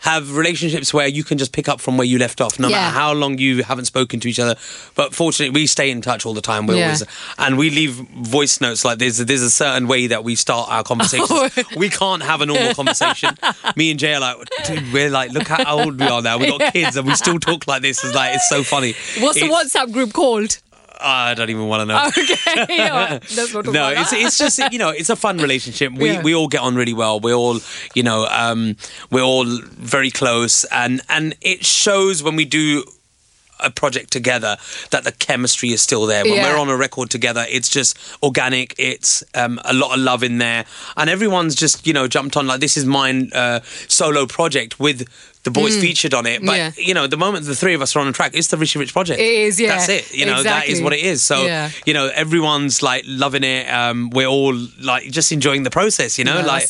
have 0.00 0.34
relationships 0.36 0.94
where 0.94 1.06
you 1.06 1.22
can 1.22 1.36
just 1.38 1.52
pick 1.52 1.68
up 1.68 1.80
from 1.80 1.96
where 1.98 2.06
you 2.06 2.18
left 2.18 2.40
off, 2.40 2.58
no 2.58 2.68
Yeah. 2.68 2.76
matter 2.76 2.94
how 2.98 3.12
long 3.12 3.38
you 3.38 3.62
haven't 3.62 3.84
spoken 3.84 4.18
to 4.20 4.28
each 4.28 4.38
other. 4.38 4.56
But 4.94 5.14
fortunately, 5.14 5.52
we 5.60 5.66
stay 5.66 5.90
in 5.90 6.00
touch 6.00 6.24
all 6.24 6.32
the 6.34 6.40
time. 6.40 6.66
We 6.66 6.76
Yeah. 6.78 6.84
always 6.84 7.02
and 7.38 7.58
we 7.58 7.68
leave 7.70 7.92
voice 8.22 8.60
notes 8.60 8.84
like 8.84 8.98
there's 8.98 9.18
there's 9.18 9.42
a 9.42 9.50
certain 9.50 9.86
way 9.88 10.06
that 10.06 10.24
we 10.24 10.36
start 10.36 10.70
our 10.70 10.82
conversations. 10.82 11.30
Oh. 11.32 11.48
we 11.76 11.88
can't 11.90 12.22
have 12.22 12.40
a 12.40 12.46
normal 12.46 12.74
conversation. 12.74 13.36
Me 13.76 13.90
and 13.90 14.00
Jay 14.00 14.14
are 14.14 14.20
like, 14.20 14.36
dude, 14.64 14.92
we're 14.92 15.10
like, 15.10 15.32
look 15.32 15.48
how 15.48 15.78
old 15.80 16.00
we 16.00 16.06
are 16.06 16.22
now. 16.22 16.38
We 16.38 16.46
got 16.46 16.72
kids 16.72 16.96
and 16.96 17.06
we 17.06 17.14
still 17.14 17.38
talk 17.38 17.66
like 17.66 17.82
this. 17.82 18.02
It's 18.02 18.14
like 18.14 18.34
it's 18.34 18.48
so 18.48 18.62
funny. 18.62 18.94
What's 19.18 19.38
the 19.40 19.48
WhatsApp 19.48 19.92
group 19.92 20.12
called? 20.12 20.58
I 21.00 21.34
don't 21.34 21.50
even 21.50 21.66
want 21.66 21.80
to 21.82 21.86
know. 21.86 22.10
Okay, 22.62 22.88
all 22.88 22.96
right. 22.96 23.36
let's 23.36 23.54
No, 23.54 23.90
it's 23.90 24.12
it's 24.12 24.38
just 24.38 24.58
you 24.72 24.78
know 24.78 24.90
it's 24.90 25.10
a 25.10 25.16
fun 25.16 25.38
relationship. 25.38 25.92
We 25.92 26.10
Yeah. 26.12 26.22
we 26.22 26.34
all 26.34 26.48
get 26.48 26.60
on 26.60 26.74
really 26.74 26.92
well. 26.94 27.20
We're 27.20 27.34
all 27.34 27.58
you 27.94 28.02
know 28.02 28.26
um, 28.26 28.76
we're 29.10 29.22
all 29.22 29.44
very 29.60 30.10
close, 30.10 30.64
and 30.64 31.00
and 31.08 31.36
it 31.40 31.64
shows 31.64 32.22
when 32.22 32.36
we 32.36 32.44
do 32.44 32.84
a 33.62 33.70
project 33.70 34.10
together 34.12 34.56
that 34.90 35.04
the 35.04 35.12
chemistry 35.12 35.70
is 35.70 35.82
still 35.82 36.06
there. 36.06 36.24
When 36.24 36.34
Yeah. 36.34 36.52
we're 36.52 36.58
on 36.58 36.68
a 36.68 36.76
record 36.76 37.10
together, 37.10 37.44
it's 37.48 37.68
just 37.68 37.96
organic. 38.22 38.74
It's 38.78 39.22
um, 39.34 39.60
a 39.64 39.72
lot 39.74 39.94
of 39.96 40.00
love 40.00 40.22
in 40.22 40.38
there, 40.38 40.64
and 40.96 41.08
everyone's 41.10 41.54
just 41.54 41.86
you 41.86 41.92
know 41.92 42.08
jumped 42.08 42.36
on 42.36 42.46
like 42.46 42.60
this 42.60 42.76
is 42.76 42.84
mine 42.84 43.30
uh, 43.34 43.60
solo 43.88 44.26
project 44.26 44.78
with. 44.80 45.06
The 45.42 45.50
boys 45.50 45.74
featured 45.80 46.12
on 46.12 46.26
it, 46.26 46.44
but 46.44 46.52
Mm. 46.52 46.56
Yeah. 46.58 46.72
you 46.76 46.92
know, 46.92 47.06
the 47.06 47.16
moment 47.16 47.46
the 47.46 47.56
three 47.56 47.72
of 47.72 47.80
us 47.80 47.96
are 47.96 48.00
on 48.00 48.08
a 48.08 48.12
track, 48.12 48.32
it's 48.34 48.48
the 48.48 48.58
Rishi 48.58 48.78
Rich 48.78 48.92
project. 48.92 49.18
It 49.18 49.24
is, 49.24 49.58
yeah. 49.58 49.68
That's 49.78 49.88
it. 49.88 50.12
You 50.14 50.26
know, 50.26 50.42
that 50.42 50.68
is 50.68 50.82
what 50.82 50.92
it 50.92 51.00
is. 51.00 51.22
So, 51.26 51.46
Yeah. 51.46 51.70
you 51.86 51.94
know, 51.94 52.08
everyone's 52.14 52.82
like 52.82 53.04
loving 53.06 53.42
it. 53.42 53.66
Um, 53.72 54.10
we're 54.10 54.26
all 54.26 54.54
like 54.82 55.10
just 55.10 55.32
enjoying 55.32 55.62
the 55.62 55.70
process. 55.70 56.18
You 56.18 56.24
know, 56.26 56.36
Yes. 56.40 56.46
like 56.46 56.68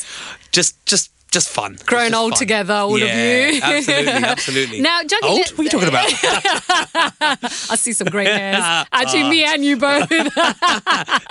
just 0.52 0.76
just 0.86 1.10
just 1.30 1.48
fun. 1.48 1.76
Grown 1.86 2.10
just 2.10 2.20
old 2.20 2.32
fun. 2.32 2.38
together, 2.38 2.74
all 2.74 2.94
of 2.94 3.00
you. 3.00 3.60
absolutely, 3.62 4.12
absolutely. 4.12 4.80
Now, 4.80 5.00
Juggy, 5.02 5.28
old? 5.28 5.48
What 5.50 5.58
are 5.60 5.62
you 5.62 5.70
talking 5.70 5.88
about? 5.88 6.10
I 7.70 7.76
see 7.76 7.92
some 7.92 8.08
great 8.08 8.26
hairs. 8.28 8.86
Actually, 8.92 9.24
me 9.30 9.44
and 9.44 9.64
you 9.64 9.76
both. 9.76 10.10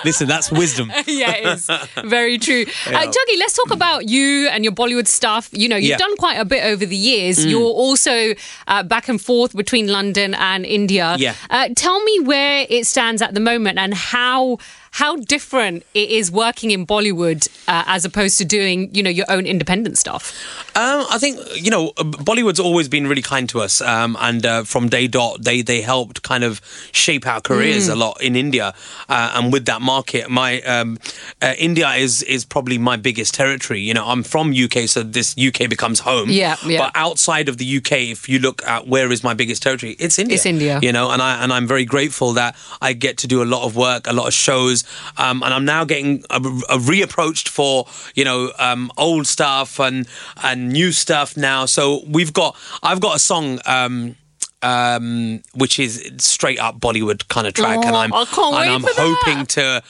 Listen, 0.05 0.27
that's 0.27 0.51
wisdom. 0.51 0.91
yeah, 1.07 1.31
it 1.35 1.45
is. 1.45 1.69
Very 2.05 2.37
true. 2.37 2.63
Uh, 2.87 3.05
Juggy, 3.05 3.37
let's 3.37 3.53
talk 3.55 3.71
about 3.71 4.07
you 4.09 4.47
and 4.49 4.63
your 4.63 4.73
Bollywood 4.73 5.07
stuff. 5.07 5.49
You 5.51 5.67
know, 5.69 5.75
you've 5.75 5.89
Yeah. 5.89 5.95
Mm. 5.95 5.99
done 5.99 6.17
quite 6.17 6.37
a 6.39 6.45
bit 6.45 6.63
over 6.63 6.85
the 6.85 6.95
years. 6.95 7.45
You're 7.45 7.61
also 7.61 8.33
uh, 8.67 8.83
back 8.83 9.09
and 9.09 9.21
forth 9.21 9.55
between 9.55 9.87
London 9.87 10.33
and 10.35 10.65
India. 10.65 11.15
Yeah. 11.19 11.33
Uh, 11.49 11.69
tell 11.75 12.01
me 12.03 12.19
where 12.21 12.65
it 12.69 12.85
stands 12.87 13.21
at 13.21 13.33
the 13.33 13.39
moment 13.39 13.77
and 13.79 13.93
how 13.93 14.57
how 14.91 15.15
different 15.17 15.83
it 15.93 16.09
is 16.09 16.31
working 16.31 16.71
in 16.71 16.85
Bollywood 16.85 17.47
uh, 17.67 17.83
as 17.85 18.05
opposed 18.05 18.39
to 18.39 18.45
doing, 18.45 18.89
you 18.93 19.03
know, 19.03 19.09
your 19.09 19.27
own 19.29 19.45
independent 19.45 19.88
stuff. 19.97 20.33
Um, 20.75 21.05
I 21.09 21.17
think 21.17 21.39
you 21.55 21.71
know 21.71 21.91
Bollywood's 21.97 22.59
always 22.59 22.87
been 22.87 23.07
really 23.07 23.21
kind 23.21 23.47
to 23.49 23.61
us, 23.61 23.81
um, 23.81 24.15
and 24.19 24.45
uh, 24.45 24.63
from 24.63 24.89
day 24.89 25.07
dot 25.07 25.43
they 25.43 25.61
they 25.61 25.81
helped 25.81 26.21
kind 26.23 26.43
of 26.43 26.61
shape 26.91 27.25
our 27.27 27.41
careers 27.41 27.87
Mm. 27.87 27.93
a 27.93 27.95
lot 27.95 28.21
in 28.21 28.35
India, 28.35 28.73
uh, 29.07 29.31
and 29.35 29.53
with 29.53 29.65
that 29.65 29.81
market, 29.81 30.29
my 30.29 30.61
um, 30.61 30.97
uh, 31.41 31.53
India 31.57 31.89
is 31.91 32.21
is 32.23 32.45
probably 32.45 32.77
my 32.77 32.97
biggest 32.97 33.33
territory. 33.33 33.79
You 33.79 33.93
know, 33.93 34.05
I'm 34.05 34.23
from 34.23 34.51
UK, 34.53 34.87
so 34.87 35.03
this 35.03 35.35
UK 35.37 35.69
becomes 35.69 35.99
home. 36.01 36.29
Yeah, 36.29 36.55
yeah. 36.65 36.79
But 36.79 36.91
outside 36.95 37.47
of 37.49 37.57
the 37.57 37.77
UK, 37.77 37.91
if 38.11 38.27
you 38.29 38.39
look 38.39 38.61
at 38.67 38.87
where 38.87 39.11
is 39.11 39.23
my 39.23 39.33
biggest 39.33 39.61
territory, 39.63 39.95
it's 39.99 40.19
India. 40.19 40.35
It's 40.35 40.45
India. 40.45 40.79
You 40.81 40.91
know, 40.91 41.11
and 41.11 41.21
I 41.21 41.41
and 41.43 41.51
I'm 41.53 41.67
very 41.67 41.85
grateful 41.85 42.33
that 42.33 42.55
I 42.81 42.93
get 42.93 43.17
to 43.19 43.27
do 43.27 43.41
a 43.41 43.45
lot 43.45 43.63
of 43.65 43.75
work, 43.75 44.07
a 44.07 44.13
lot 44.13 44.27
of 44.27 44.33
shows, 44.33 44.83
um, 45.17 45.41
and 45.43 45.53
I'm 45.53 45.65
now 45.65 45.85
getting 45.85 46.23
a, 46.29 46.37
a 46.37 46.77
reapproached 46.77 47.47
for 47.49 47.85
you 48.15 48.25
know 48.25 48.51
um, 48.59 48.91
old 48.97 49.27
stuff 49.27 49.78
and 49.79 50.07
and 50.43 50.69
new 50.69 50.91
stuff 50.91 51.35
now. 51.37 51.65
So 51.65 52.01
we've 52.07 52.33
got 52.33 52.55
I've 52.83 52.99
got 52.99 53.15
a 53.15 53.19
song. 53.19 53.59
Um, 53.65 54.15
um, 54.61 55.41
which 55.55 55.79
is 55.79 56.11
straight 56.17 56.59
up 56.59 56.79
Bollywood 56.79 57.27
kind 57.29 57.47
of 57.47 57.53
track, 57.53 57.77
and 57.85 57.95
Oh, 57.95 57.99
I'm 57.99 58.13
I 58.13 58.25
can't 58.25 58.37
and 58.47 58.55
wait 58.55 58.67
I'm 58.69 58.81
for 58.81 58.87
that. 58.93 59.15
hoping 59.25 59.45
to. 59.45 59.81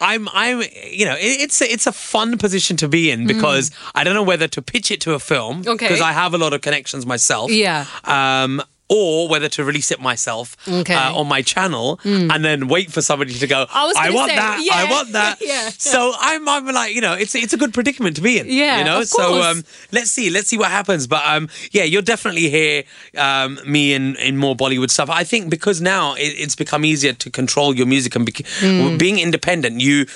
I'm, 0.00 0.28
I'm, 0.32 0.62
you 0.90 1.04
know, 1.06 1.14
it, 1.14 1.40
it's 1.40 1.60
a, 1.62 1.64
it's 1.72 1.86
a 1.86 1.92
fun 1.92 2.36
position 2.36 2.76
to 2.78 2.88
be 2.88 3.10
in 3.10 3.24
because 3.26 3.70
I 3.94 4.02
don't 4.02 4.14
know 4.14 4.22
whether 4.24 4.48
to 4.48 4.60
pitch 4.62 4.90
it 4.90 5.00
to 5.02 5.14
a 5.14 5.20
film 5.20 5.62
Mm. 5.62 5.74
Okay. 5.74 5.86
because 5.86 6.00
I 6.00 6.10
have 6.12 6.34
a 6.34 6.38
lot 6.38 6.52
of 6.52 6.60
connections 6.60 7.06
myself. 7.06 7.52
Yeah. 7.52 7.86
Um, 8.04 8.60
or 8.92 9.28
whether 9.28 9.48
to 9.48 9.64
release 9.64 9.90
it 9.90 10.00
myself 10.00 10.56
Okay. 10.68 10.94
uh, 10.94 11.14
on 11.14 11.26
my 11.26 11.40
channel 11.42 11.98
and 12.04 12.44
then 12.44 12.68
wait 12.68 12.92
for 12.92 13.00
somebody 13.02 13.32
to 13.34 13.46
go. 13.46 13.66
I 13.72 13.92
gonna 13.94 14.14
want 14.14 14.30
say, 14.30 14.36
that. 14.36 14.60
yeah, 14.62 14.74
I 14.74 14.90
want 14.90 15.12
that. 15.12 15.38
yeah. 15.52 15.70
So 15.70 16.12
I'm, 16.18 16.48
I'm 16.48 16.66
like, 16.66 16.94
you 16.94 17.00
know, 17.00 17.14
it's 17.14 17.34
it's 17.34 17.52
a 17.52 17.56
good 17.56 17.72
predicament 17.72 18.16
to 18.16 18.22
be 18.22 18.38
in. 18.38 18.46
Yeah, 18.48 18.78
you 18.78 18.84
know. 18.84 19.02
so 19.04 19.42
um, 19.42 19.64
let's 19.92 20.10
see, 20.10 20.30
let's 20.30 20.48
see 20.48 20.58
what 20.58 20.70
happens. 20.70 21.06
But 21.06 21.22
um, 21.26 21.48
yeah, 21.72 21.84
you'll 21.84 22.02
definitely 22.02 22.48
hear 22.50 22.84
um, 23.16 23.58
me 23.66 23.94
in 23.94 24.16
in 24.16 24.36
more 24.36 24.54
Bollywood 24.54 24.90
stuff. 24.90 25.08
I 25.10 25.24
think 25.24 25.50
because 25.50 25.80
now 25.80 26.14
it, 26.14 26.34
it's 26.42 26.54
become 26.56 26.84
easier 26.84 27.12
to 27.14 27.30
control 27.30 27.74
your 27.74 27.86
music 27.86 28.14
and 28.16 28.26
bec- 28.26 28.46
Hmm. 28.60 28.96
being 28.98 29.18
independent, 29.18 29.80
you. 29.80 30.06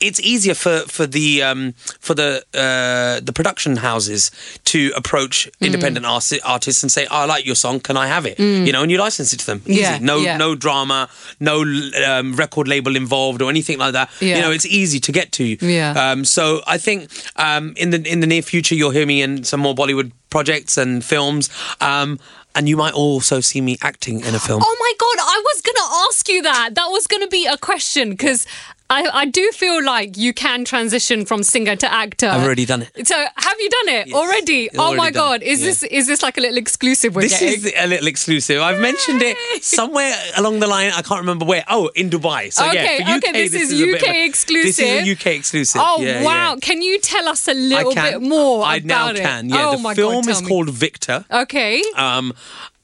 It's 0.00 0.20
easier 0.20 0.54
for 0.54 0.80
for 0.88 1.06
the 1.06 1.42
um, 1.42 1.72
for 2.00 2.14
the 2.14 2.44
uh, 2.54 3.20
the 3.24 3.32
production 3.32 3.76
houses 3.76 4.30
to 4.64 4.92
approach 4.94 5.48
Hmm. 5.58 5.64
independent 5.66 6.04
arti- 6.06 6.40
artists 6.42 6.82
and 6.82 6.92
say, 6.92 7.06
"I 7.10 7.24
like 7.24 7.46
your 7.46 7.54
song, 7.56 7.80
can 7.80 7.96
I 7.96 8.06
have 8.06 8.26
it?" 8.26 8.38
You 8.38 8.72
know, 8.72 8.82
and 8.82 8.90
you 8.90 8.98
license 8.98 9.32
it 9.32 9.40
to 9.40 9.46
them. 9.46 9.62
Easy. 9.66 9.80
Yeah, 9.80 9.98
no 10.00 10.18
yeah. 10.18 10.36
no 10.36 10.54
drama, 10.54 11.08
no 11.40 11.62
um, 12.06 12.34
record 12.36 12.68
label 12.68 12.94
involved 12.96 13.40
or 13.42 13.48
anything 13.50 13.78
like 13.78 13.92
that. 13.94 14.10
Yeah. 14.20 14.36
You 14.36 14.42
know, 14.42 14.50
it's 14.50 14.66
easy 14.66 15.00
to 15.00 15.12
get 15.12 15.32
to. 15.32 15.44
Yeah. 15.64 15.92
Um, 15.92 16.24
so 16.24 16.60
I 16.66 16.78
think 16.78 17.10
um, 17.36 17.72
in 17.76 17.90
the 17.90 18.02
in 18.06 18.20
the 18.20 18.26
near 18.26 18.42
future 18.42 18.74
you'll 18.74 18.90
hear 18.92 19.06
me 19.06 19.22
in 19.22 19.44
some 19.44 19.60
more 19.60 19.74
Bollywood 19.74 20.12
projects 20.30 20.76
and 20.76 21.02
films. 21.04 21.48
Um, 21.80 22.18
and 22.54 22.68
you 22.70 22.76
might 22.76 22.94
also 22.94 23.40
see 23.40 23.60
me 23.60 23.76
acting 23.82 24.20
in 24.20 24.34
a 24.34 24.38
film. 24.38 24.62
Oh 24.64 24.76
my 24.80 24.92
god, 24.98 25.18
I 25.36 25.42
was 25.44 25.60
gonna 25.62 25.88
ask 26.08 26.28
you 26.28 26.42
that. 26.42 26.74
That 26.74 26.86
was 26.90 27.06
gonna 27.06 27.28
be 27.28 27.44
a 27.46 27.58
question 27.58 28.10
because 28.10 28.46
I, 28.88 29.08
I 29.12 29.24
do 29.26 29.50
feel 29.52 29.82
like 29.84 30.16
you 30.16 30.32
can 30.32 30.64
transition 30.64 31.26
from 31.26 31.42
singer 31.42 31.74
to 31.76 31.92
actor. 31.92 32.28
I've 32.28 32.44
already 32.44 32.64
done 32.66 32.82
it. 32.82 33.06
So 33.08 33.16
have 33.16 33.60
you 33.60 33.68
done 33.68 33.88
it 33.88 34.06
Yes, 34.08 34.16
already? 34.16 34.70
oh 34.74 34.78
already 34.78 34.96
my 34.96 35.10
god, 35.10 35.42
is 35.42 35.60
Yeah. 35.60 35.66
this 35.66 35.82
is 35.82 36.06
this 36.06 36.22
like 36.22 36.38
a 36.38 36.40
little 36.40 36.56
exclusive 36.56 37.16
we're 37.16 37.22
This 37.22 37.32
getting? 37.40 37.48
is 37.48 37.72
a 37.76 37.86
little 37.88 38.06
exclusive. 38.06 38.60
I've 38.62 38.80
mentioned 38.80 39.22
it 39.22 39.36
somewhere 39.64 40.14
along 40.36 40.60
the 40.60 40.68
line. 40.68 40.92
I 40.94 41.02
can't 41.02 41.20
remember 41.20 41.44
where. 41.44 41.64
Oh, 41.68 41.88
in 41.96 42.10
Dubai. 42.10 42.52
So 42.52 42.64
Okay, 42.68 42.98
yeah, 43.00 43.06
for 43.12 43.16
okay, 43.18 43.28
UK, 43.30 43.34
this 43.34 43.54
is 43.54 43.72
of 43.72 43.88
UK 43.88 44.02
a- 44.08 44.24
exclusive. 44.24 44.76
This 44.76 44.78
is 44.78 45.08
a 45.08 45.10
UK 45.12 45.26
exclusive. 45.34 45.80
Oh 45.84 46.00
Yeah, 46.00 46.22
wow! 46.22 46.52
yeah. 46.54 46.60
Can 46.60 46.80
you 46.80 47.00
tell 47.00 47.28
us 47.28 47.48
a 47.48 47.54
little 47.54 47.92
bit 47.94 48.22
more 48.22 48.64
I 48.64 48.76
about 48.76 48.86
now 48.86 49.08
it? 49.10 49.16
can. 49.16 49.48
Yeah, 49.48 49.66
oh 49.68 49.76
the 49.76 49.82
my 49.82 49.94
film 49.94 50.24
god, 50.26 50.30
is 50.30 50.42
me. 50.42 50.48
called 50.48 50.70
Victor. 50.70 51.24
Okay. 51.30 51.82
Um, 51.96 52.32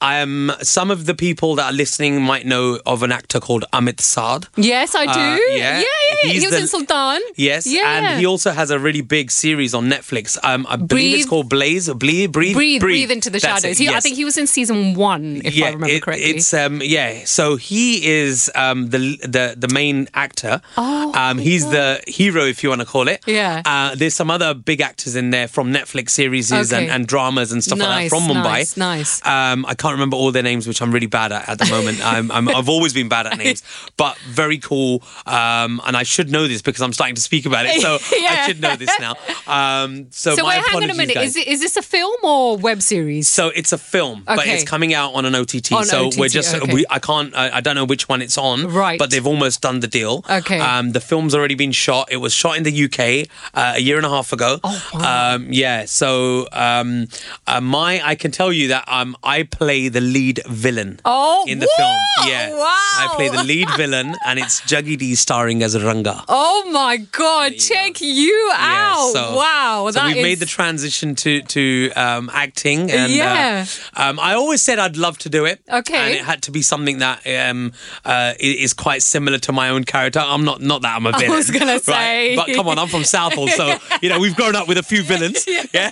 Some 0.07 0.91
of 0.91 1.05
the 1.05 1.13
people 1.15 1.55
that 1.55 1.65
are 1.71 1.75
listening 1.75 2.21
might 2.21 2.45
know 2.45 2.79
of 2.85 3.03
an 3.03 3.11
actor 3.11 3.39
called 3.39 3.65
Amit 3.73 4.01
Sadh. 4.01 4.47
Yes, 4.57 4.95
I 4.95 5.05
do. 5.05 5.11
Uh, 5.11 5.15
yeah, 5.15 5.37
yeah. 5.55 5.79
yeah, 5.79 5.83
yeah. 6.23 6.31
He 6.33 6.39
was 6.41 6.51
the- 6.51 6.59
in 6.59 6.67
Sultan. 6.67 7.21
Yes, 7.35 7.65
Yeah. 7.65 7.81
and 8.11 8.19
he 8.19 8.25
also 8.25 8.51
has 8.51 8.69
a 8.69 8.79
really 8.79 9.01
big 9.01 9.31
series 9.31 9.73
on 9.73 9.89
Netflix. 9.89 10.37
Um, 10.43 10.65
I 10.69 10.75
believe 10.75 10.89
Breathe. 10.89 11.15
it's 11.19 11.29
called 11.29 11.49
Blaze 11.49 11.87
or 11.89 11.95
Breathe. 11.95 12.31
Breathe, 12.31 12.55
breathe, 12.57 12.81
breathe 12.81 13.11
into 13.11 13.29
the 13.29 13.39
That's 13.39 13.61
shadows. 13.61 13.77
He, 13.77 13.89
I 13.89 13.99
think 13.99 14.15
he 14.15 14.25
was 14.25 14.37
in 14.37 14.47
season 14.47 14.93
one, 14.95 15.41
if 15.43 15.55
I 15.61 15.67
remember 15.71 15.87
it- 15.87 16.01
correctly. 16.03 16.25
It's 16.31 16.53
um 16.53 16.81
yeah. 16.83 17.23
So 17.25 17.55
he 17.55 18.05
is 18.05 18.51
um 18.55 18.89
the 18.89 18.99
the 19.21 19.55
the 19.57 19.67
main 19.73 20.07
actor. 20.13 20.61
Oh, 20.77 21.11
um 21.13 21.37
he's 21.37 21.63
the 21.69 22.01
hero 22.07 22.43
if 22.45 22.63
you 22.63 22.69
want 22.69 22.81
to 22.81 22.87
call 22.87 23.07
it. 23.07 23.21
Yeah. 23.25 23.61
Uh, 23.65 23.95
there's 23.95 24.13
some 24.13 24.29
other 24.31 24.53
big 24.53 24.81
actors 24.81 25.15
in 25.15 25.29
there 25.31 25.47
from 25.47 25.71
Netflix 25.73 26.09
series 26.11 26.51
Okay. 26.51 26.83
and, 26.83 26.91
and 26.91 27.07
dramas 27.07 27.51
and 27.51 27.63
stuff 27.63 27.79
like 27.79 28.09
that 28.09 28.09
from 28.09 28.23
Mumbai. 28.27 28.43
nice, 28.43 28.77
nice. 28.77 29.25
Um, 29.25 29.65
I 29.65 29.73
can't 29.75 29.92
remember 29.93 30.17
all 30.17 30.31
their 30.31 30.43
names, 30.43 30.67
which 30.67 30.81
I'm 30.81 30.91
really 30.91 31.07
bad 31.07 31.31
at 31.31 31.47
at 31.49 31.59
the 31.59 31.65
moment. 31.69 32.01
I'm, 32.05 32.31
I'm 32.31 32.49
I've 32.49 32.69
always 32.69 32.93
been 32.93 33.09
bad 33.09 33.27
at 33.27 33.37
names, 33.37 33.63
but 33.97 34.17
very 34.19 34.57
cool. 34.57 35.03
Um, 35.25 35.81
and 35.85 35.95
I 35.95 36.03
should 36.03 36.29
know 36.29 36.47
this 36.47 36.61
because 36.61 36.81
I'm 36.81 36.93
starting 36.93 37.15
to 37.15 37.21
speak 37.21 37.45
about 37.45 37.65
it, 37.65 37.81
so 37.81 37.99
Yeah. 38.15 38.29
I 38.29 38.47
should 38.47 38.61
know 38.61 38.75
this 38.75 38.91
now. 38.99 39.15
Um, 39.47 40.07
so, 40.11 40.35
so 40.35 40.43
my 40.43 40.57
wait, 40.57 40.65
hang 40.67 40.83
on 40.83 40.89
a 40.89 40.93
minute. 40.93 41.15
guys. 41.15 41.29
Is 41.29 41.35
it 41.37 41.47
is 41.47 41.59
this 41.61 41.77
a 41.77 41.81
film 41.81 42.17
or 42.23 42.57
web 42.57 42.81
series? 42.81 43.29
So 43.29 43.49
it's 43.49 43.71
a 43.71 43.77
film, 43.77 44.23
but 44.25 44.45
it's 44.45 44.63
coming 44.63 44.93
out 44.93 45.13
on 45.13 45.25
an 45.25 45.35
OTT. 45.35 45.71
On 45.73 45.85
so 45.85 46.09
we're 46.17 46.29
just 46.29 46.53
okay. 46.55 46.73
we 46.73 46.85
I 46.89 46.99
can't 46.99 47.35
I, 47.35 47.57
I 47.57 47.61
don't 47.61 47.75
know 47.75 47.85
which 47.85 48.09
one 48.09 48.21
it's 48.21 48.37
on. 48.37 48.67
Right. 48.67 48.99
But 48.99 49.11
they've 49.11 49.25
almost 49.25 49.61
done 49.61 49.79
the 49.79 49.87
deal. 49.87 50.25
Okay. 50.29 50.59
Um, 50.59 50.91
the 50.91 50.99
film's 50.99 51.35
already 51.35 51.55
been 51.55 51.71
shot. 51.71 52.11
It 52.11 52.17
was 52.17 52.33
shot 52.33 52.57
in 52.57 52.63
the 52.63 52.85
UK 52.85 53.29
uh, 53.53 53.73
a 53.75 53.79
year 53.79 53.97
and 53.97 54.05
a 54.05 54.09
half 54.09 54.33
ago. 54.33 54.59
Oh, 54.63 54.89
wow. 54.93 55.35
Um, 55.35 55.47
yeah. 55.51 55.85
So 55.85 56.47
um, 56.51 57.07
uh, 57.47 57.61
my 57.61 58.01
I 58.03 58.15
can 58.15 58.31
tell 58.31 58.51
you 58.51 58.69
that 58.69 58.85
um 58.87 59.15
I 59.23 59.43
play 59.83 59.89
the 59.89 60.01
lead 60.01 60.39
villain. 60.47 60.99
Oh, 61.05 61.43
In 61.47 61.59
the 61.59 61.65
whoa, 61.67 61.77
film, 61.77 62.29
yeah, 62.31 62.51
wow. 62.51 62.67
I 63.03 63.13
play 63.15 63.29
the 63.29 63.43
lead 63.43 63.67
villain, 63.75 64.15
and 64.25 64.39
it's 64.39 64.61
Juggy 64.61 64.97
D 64.97 65.15
starring 65.15 65.61
as 65.63 65.75
Ranga. 65.81 66.23
Oh 66.29 66.69
my 66.71 66.97
god! 66.97 67.53
Check 67.57 67.99
you 68.01 68.51
out! 68.55 69.11
so- 69.13 69.35
wow, 69.35 69.89
So 69.91 70.05
we've 70.05 70.21
made 70.21 70.39
the 70.39 70.45
transition 70.45 71.15
to 71.15 71.41
to 71.41 71.91
um, 71.95 72.29
acting, 72.33 72.91
and 72.91 73.11
Yeah. 73.11 73.65
uh, 73.95 74.01
um, 74.09 74.19
I 74.19 74.33
always 74.35 74.61
said 74.61 74.79
I'd 74.79 74.97
love 74.97 75.17
to 75.19 75.29
do 75.29 75.45
it. 75.45 75.59
Okay. 75.69 75.97
and 75.97 76.13
it 76.13 76.21
had 76.23 76.41
to 76.43 76.51
be 76.51 76.61
something 76.61 76.99
that 76.99 77.25
um, 77.27 77.73
uh, 78.05 78.33
is 78.39 78.73
quite 78.73 79.01
similar 79.03 79.39
to 79.39 79.51
my 79.51 79.69
own 79.69 79.83
character. 79.83 80.19
I'm 80.23 80.45
not 80.45 80.61
not 80.61 80.81
that 80.83 80.95
I'm 80.95 81.05
a 81.05 81.11
villain. 81.19 81.31
I 81.31 81.35
was 81.35 81.51
gonna 81.51 81.73
right? 81.73 81.81
say. 81.83 82.35
but 82.35 82.47
come 82.55 82.67
on, 82.67 82.79
I'm 82.79 82.87
from 82.87 83.03
Southall, 83.03 83.47
so 83.59 83.75
you 84.01 84.09
know 84.09 84.19
we've 84.19 84.35
grown 84.35 84.55
up 84.55 84.67
with 84.67 84.77
a 84.77 84.83
few 84.83 85.03
villains. 85.03 85.45
Yeah, 85.73 85.89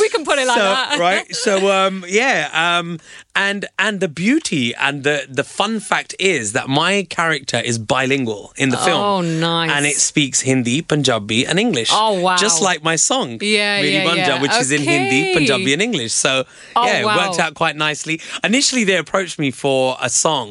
we 0.00 0.08
can 0.08 0.24
put 0.24 0.38
it 0.38 0.46
like 0.46 0.56
so, 0.56 0.62
that. 0.64 0.98
right. 0.98 1.34
So 1.34 1.70
um, 1.70 2.04
yeah, 2.08 2.48
um, 2.72 2.98
and 3.34 3.60
and 3.78 4.00
the 4.00 4.08
beauty 4.08 4.74
and 4.74 5.04
the 5.04 5.16
the 5.38 5.44
fun 5.44 5.80
fact 5.80 6.14
is 6.18 6.52
that 6.56 6.66
my 6.68 6.92
character 7.18 7.58
is 7.70 7.78
bilingual 7.78 8.52
in 8.56 8.68
the 8.70 8.76
film. 8.86 9.00
Oh, 9.00 9.20
nice. 9.20 9.70
And 9.74 9.86
it 9.86 9.96
speaks 9.96 10.40
Hindi, 10.40 10.82
Punjabi, 10.82 11.46
and 11.46 11.58
English. 11.58 11.90
Oh, 11.92 12.20
wow. 12.20 12.36
Just 12.36 12.58
like 12.68 12.80
my 12.90 12.96
song, 12.96 13.38
Yeah, 13.40 13.80
Meri 13.80 13.92
yeah, 13.94 14.04
Ban 14.06 14.16
Ja, 14.16 14.26
yeah. 14.26 14.42
which 14.42 14.56
is 14.62 14.70
in 14.76 14.82
Hindi, 14.82 15.34
Punjabi, 15.34 15.72
and 15.72 15.82
English. 15.88 16.12
So 16.12 16.32
Oh, 16.76 16.86
yeah, 16.86 17.04
wow. 17.04 17.14
it 17.14 17.16
worked 17.20 17.40
out 17.44 17.54
quite 17.54 17.76
nicely. 17.76 18.20
Initially, 18.44 18.84
they 18.84 18.96
approached 19.04 19.38
me 19.38 19.50
for 19.50 19.96
a 20.00 20.08
song, 20.24 20.46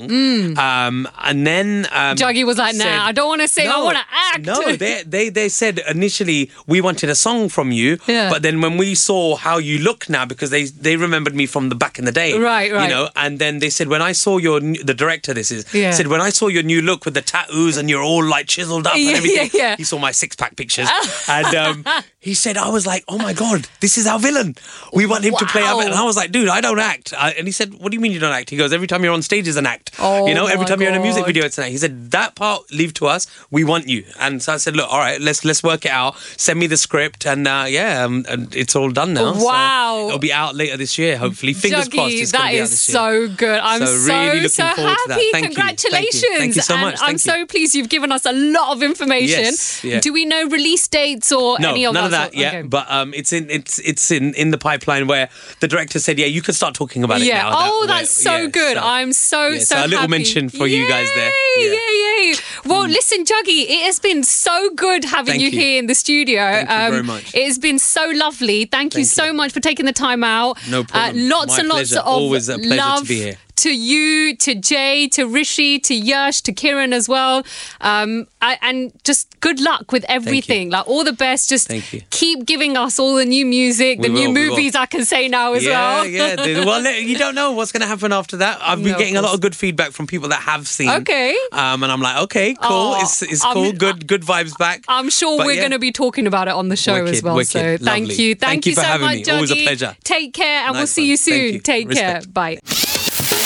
um, 0.57 1.07
and 1.29 1.45
then 1.47 1.87
um, 1.91 2.15
Juggy 2.17 2.43
was 2.45 2.57
like, 2.57 2.75
"Nah, 2.75 2.83
said- 2.83 2.99
I 3.09 3.11
don't 3.11 3.27
want 3.33 3.41
to 3.41 3.47
sing. 3.47 3.67
I 3.67 3.81
want 3.81 3.97
to 3.97 4.05
act." 4.29 4.45
No, 4.45 4.75
they, 4.75 5.03
they 5.15 5.29
they 5.29 5.49
said 5.49 5.79
initially 5.89 6.49
we 6.67 6.81
wanted 6.81 7.09
a 7.09 7.15
song 7.15 7.49
from 7.49 7.71
you, 7.71 7.97
Yeah. 8.07 8.29
but 8.29 8.41
then 8.45 8.61
when 8.61 8.77
we 8.77 8.95
saw 8.95 9.35
how 9.35 9.57
you 9.57 9.77
look 9.79 10.09
now, 10.09 10.25
because 10.25 10.49
they 10.49 10.63
they 10.65 10.95
remembered 10.97 11.35
me 11.35 11.45
from 11.45 11.69
the 11.69 11.75
back 11.83 11.97
in 12.01 12.05
the 12.05 12.11
day, 12.11 12.29
Right, 12.37 12.71
right. 12.71 12.83
You 12.89 12.89
know, 12.95 13.09
and 13.15 13.37
then 13.39 13.59
they 13.59 13.69
said 13.69 13.87
when 13.87 14.01
I 14.01 14.11
saw 14.23 14.37
your 14.47 14.59
new- 14.59 14.83
the 14.83 14.93
director, 15.03 15.31
this 15.33 15.51
is 15.51 15.61
Yeah. 15.73 15.91
said 15.91 16.07
when 16.07 16.21
I 16.21 16.29
saw 16.31 16.47
your 16.47 16.63
new 16.63 16.81
look 16.81 17.05
with 17.05 17.13
the 17.13 17.21
tattoos 17.21 17.77
and 17.77 17.89
you're 17.89 18.03
all 18.11 18.23
like 18.35 18.47
chiseled 18.47 18.87
up 18.87 18.95
Yeah, 18.95 19.07
and 19.09 19.17
everything. 19.17 19.49
yeah, 19.53 19.61
yeah. 19.69 19.75
He 19.77 19.83
saw 19.91 19.97
my 19.99 20.11
six 20.11 20.35
pack 20.35 20.55
pictures, 20.55 20.89
and 21.29 21.55
um, 21.63 21.85
he 22.19 22.33
said 22.33 22.57
I 22.57 22.69
was 22.69 22.85
like, 22.87 23.03
oh 23.07 23.17
my 23.27 23.33
god, 23.33 23.67
this 23.79 23.97
is 23.97 24.05
our 24.07 24.19
villain. 24.19 24.55
We 24.93 25.05
want 25.05 25.23
him 25.23 25.35
to 25.37 25.45
play 25.45 25.61
our 25.63 25.75
villain. 25.77 25.91
And 25.93 25.95
I 26.01 26.03
was 26.05 26.17
like, 26.17 26.31
dude, 26.31 26.49
I 26.49 26.59
don't 26.61 26.79
act. 26.79 27.13
I, 27.17 27.31
and 27.37 27.47
he 27.47 27.51
said, 27.51 27.73
what 27.75 27.91
do 27.91 27.95
you 27.95 28.01
mean 28.01 28.11
you 28.11 28.19
don't 28.19 28.33
act? 28.33 28.49
He 28.49 28.57
goes, 28.57 28.73
every 28.73 28.87
time 28.87 29.03
you're 29.03 29.13
on 29.13 29.21
stage 29.21 29.47
is 29.47 29.57
an 29.57 29.65
act. 29.67 29.91
Oh 29.99 30.27
you 30.27 30.33
know, 30.33 30.47
every 30.47 30.65
time 30.65 30.81
you're 30.81 30.89
in 30.91 30.97
a 30.97 31.03
music 31.09 31.25
video, 31.25 31.45
it's 31.45 31.57
an 31.57 31.65
act. 31.65 31.71
He 31.71 31.77
said 31.77 32.11
that 32.11 32.35
part 32.35 32.71
leave 32.73 32.93
to 32.95 33.05
us. 33.07 33.27
We 33.51 33.63
want 33.63 33.87
you. 33.87 34.03
And 34.19 34.41
so 34.41 34.53
I 34.53 34.57
said, 34.57 34.75
look, 34.75 34.91
all 34.91 34.99
right, 34.99 35.19
let's 35.21 35.45
let's 35.45 35.61
work 35.63 35.85
it 35.85 35.91
out. 35.91 36.17
Send 36.37 36.59
me 36.59 36.67
the 36.67 36.77
script, 36.77 37.25
and 37.25 37.47
uh, 37.47 37.65
yeah, 37.67 38.03
um, 38.05 38.25
and 38.27 38.53
it's 38.55 38.75
all 38.75 38.89
done 38.89 39.13
now. 39.13 39.33
So 39.33 39.45
Wow. 39.45 40.07
it'll 40.07 40.19
be 40.19 40.33
out 40.33 40.55
later 40.55 40.77
this 40.77 40.97
year, 40.97 41.17
hopefully. 41.17 41.53
Fingers 41.53 41.87
Juggy, 41.91 41.95
crossed. 41.95 42.13
It's 42.15 42.31
gonna 42.31 42.43
that 42.45 42.53
is 42.53 42.81
so 42.81 43.27
good. 43.27 43.59
I'm 43.59 43.79
So 43.85 43.97
so 43.97 44.13
really 44.31 44.47
so 44.47 44.63
that. 44.63 44.77
happy. 44.77 44.97
Thank 45.07 45.21
you. 45.23 45.31
Thank 45.31 45.43
you. 45.43 45.55
Congratulations! 45.55 46.37
Thank 46.37 46.55
you 46.55 46.61
so 46.61 46.73
And 46.75 46.81
much. 46.83 46.99
I'm 47.01 47.13
you. 47.13 47.17
so 47.17 47.45
pleased 47.45 47.75
you've 47.75 47.89
given 47.89 48.11
us 48.11 48.25
a 48.25 48.31
lot 48.33 48.71
of 48.75 48.83
information. 48.83 49.39
Yes, 49.41 49.83
yeah. 49.83 49.99
Do 49.99 50.13
we 50.13 50.25
know 50.25 50.47
release 50.47 50.87
dates 50.87 51.31
or 51.31 51.59
No, 51.59 51.71
any 51.71 51.85
of 51.85 51.93
none 51.93 52.11
that? 52.11 52.27
of 52.29 52.31
that 52.33 52.37
yet. 52.39 52.53
Okay. 52.55 52.61
But 52.67 52.89
um, 52.89 53.13
it's 53.13 53.33
in 53.33 53.49
it's 53.49 53.79
it's 53.79 54.11
in 54.11 54.33
in 54.35 54.51
the 54.51 54.57
pipeline 54.57 55.07
where 55.07 55.29
the 55.59 55.67
director 55.67 55.99
said, 55.99 56.17
yeah, 56.19 56.25
you 56.27 56.41
can 56.41 56.53
start 56.53 56.73
talking 56.75 57.03
about 57.03 57.21
it 57.21 57.27
yeah. 57.27 57.43
now. 57.43 57.51
oh, 57.53 57.85
that 57.87 57.99
that's 58.01 58.23
so 58.23 58.35
yeah, 58.37 58.45
good. 58.47 58.77
so- 58.77 58.83
I'm 58.83 59.13
so 59.13 59.47
yeah, 59.47 59.59
so 59.59 59.75
so 59.75 59.81
a 59.81 59.83
little 59.87 59.99
happy. 59.99 60.11
mention 60.11 60.49
for 60.49 60.67
you 60.67 60.87
guys 60.87 61.07
there. 61.15 61.31
Yay, 61.57 61.65
Yeah. 61.65 61.71
Mm. 61.71 61.73
Yay, 61.73 62.29
yay. 62.31 62.35
Well, 62.65 62.87
listen, 62.87 63.23
Juggy, 63.25 63.65
it 63.69 63.85
has 63.85 63.99
been 63.99 64.23
so 64.23 64.69
good 64.75 65.03
having 65.05 65.39
you, 65.39 65.47
you. 65.49 65.59
here 65.59 65.79
in 65.79 65.87
the 65.87 65.95
studio. 65.95 66.41
Um, 66.43 66.65
Thank 66.67 66.69
you 66.69 66.91
very 66.91 67.03
much. 67.03 67.35
It 67.35 67.45
has 67.45 67.57
been 67.59 67.79
so 67.79 68.11
lovely. 68.13 68.65
Thank, 68.65 68.95
you 68.95 69.03
so 69.03 69.33
much 69.33 69.51
for 69.51 69.59
taking 69.59 69.85
the 69.85 69.93
time 69.93 70.23
out. 70.23 70.57
No 70.69 70.83
problem. 70.83 71.17
Uh, 71.17 71.35
lots 71.35 71.53
My 71.53 71.59
and 71.59 71.69
lots 71.69 71.80
pleasure. 71.89 72.03
Always 72.05 72.49
a 72.49 72.57
pleasure 72.57 73.01
to 73.01 73.07
be 73.07 73.15
here. 73.15 73.37
To 73.61 73.75
you, 73.75 74.35
to 74.37 74.55
Jay, 74.55 75.07
to 75.09 75.25
Rishi, 75.27 75.79
to 75.79 75.93
Yash, 75.95 76.41
to 76.41 76.51
Kiran 76.53 76.93
as 76.93 77.07
well. 77.09 77.43
Um, 77.79 78.27
I, 78.41 78.57
and 78.61 78.91
just 79.03 79.39
good 79.39 79.59
luck 79.59 79.91
with 79.91 80.03
everything. 80.09 80.69
Like 80.71 80.87
all 80.87 81.03
the 81.03 81.13
best. 81.13 81.49
Just 81.49 81.69
you. 81.71 82.01
keep 82.09 82.45
giving 82.45 82.75
us 82.77 82.97
all 82.99 83.15
the 83.15 83.25
new 83.25 83.45
music, 83.45 83.99
We 83.99 84.07
the 84.07 84.13
new 84.13 84.27
will, 84.29 84.33
will. 84.33 84.49
movies 84.51 84.75
I 84.75 84.85
can 84.87 85.05
say 85.05 85.27
now 85.27 85.53
as 85.53 85.63
yeah, 85.63 85.69
well. 85.71 86.05
yeah. 86.07 86.65
Well, 86.65 86.85
you 86.91 87.17
don't 87.17 87.35
know 87.35 87.51
what's 87.51 87.71
going 87.71 87.81
to 87.81 87.87
happen 87.87 88.11
after 88.11 88.37
that. 88.37 88.59
I've 88.61 88.81
been 88.83 88.93
No, 88.93 88.97
getting 88.97 89.17
a 89.17 89.21
lot 89.21 89.33
of 89.33 89.41
good 89.41 89.55
feedback 89.55 89.91
from 89.91 90.07
people 90.07 90.29
that 90.29 90.41
have 90.41 90.67
seen. 90.67 90.89
Okay. 90.89 91.37
Um, 91.51 91.83
and 91.83 91.91
I'm 91.91 92.01
like, 92.01 92.17
okay, 92.23 92.53
cool. 92.55 92.93
Oh, 92.95 93.01
it's 93.01 93.21
it's 93.21 93.43
I'm- 93.45 93.53
cool. 93.53 93.71
Good 93.73 94.07
good 94.07 94.23
vibes 94.23 94.57
back. 94.57 94.83
I'm 94.87 95.09
sure 95.09 95.37
But 95.37 95.45
we're 95.45 95.53
yeah. 95.53 95.61
going 95.61 95.71
to 95.71 95.79
be 95.79 95.91
talking 95.91 96.25
about 96.27 96.47
it 96.47 96.53
on 96.55 96.69
the 96.69 96.75
show 96.75 96.95
as 96.95 97.21
Wicked, 97.21 97.23
well. 97.23 97.43
so 97.43 97.59
wicked. 97.61 97.85
thank 97.85 98.17
you. 98.19 98.35
Thank, 98.35 98.39
Thank 98.39 98.65
you 98.65 98.75
for 98.75 98.81
so 98.81 98.87
having 98.87 99.07
much, 99.07 99.25
me. 99.27 99.31
Always 99.33 99.51
a 99.51 99.63
pleasure. 99.63 99.95
Take 100.03 100.33
care 100.33 100.65
and 100.67 100.75
we'll 100.75 100.87
see 100.87 101.03
one. 101.03 101.09
you 101.09 101.17
soon. 101.17 101.53
you. 101.53 101.59
Take 101.59 101.87
Respect. 101.89 102.23
care. 102.25 102.31
Bye. 102.33 102.90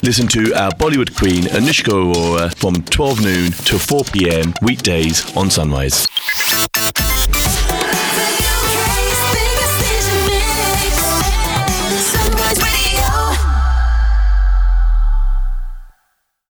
Listen 0.06 0.28
to 0.28 0.54
our 0.54 0.70
Bollywood 0.74 1.16
queen 1.18 1.46
Anushka 1.46 1.92
Arora 1.92 2.54
from 2.58 2.76
12 2.76 3.24
noon 3.24 3.52
to 3.66 3.80
4 3.80 4.04
pm 4.04 4.54
weekdays 4.62 5.36
on 5.36 5.50
Sunrise. 5.50 6.06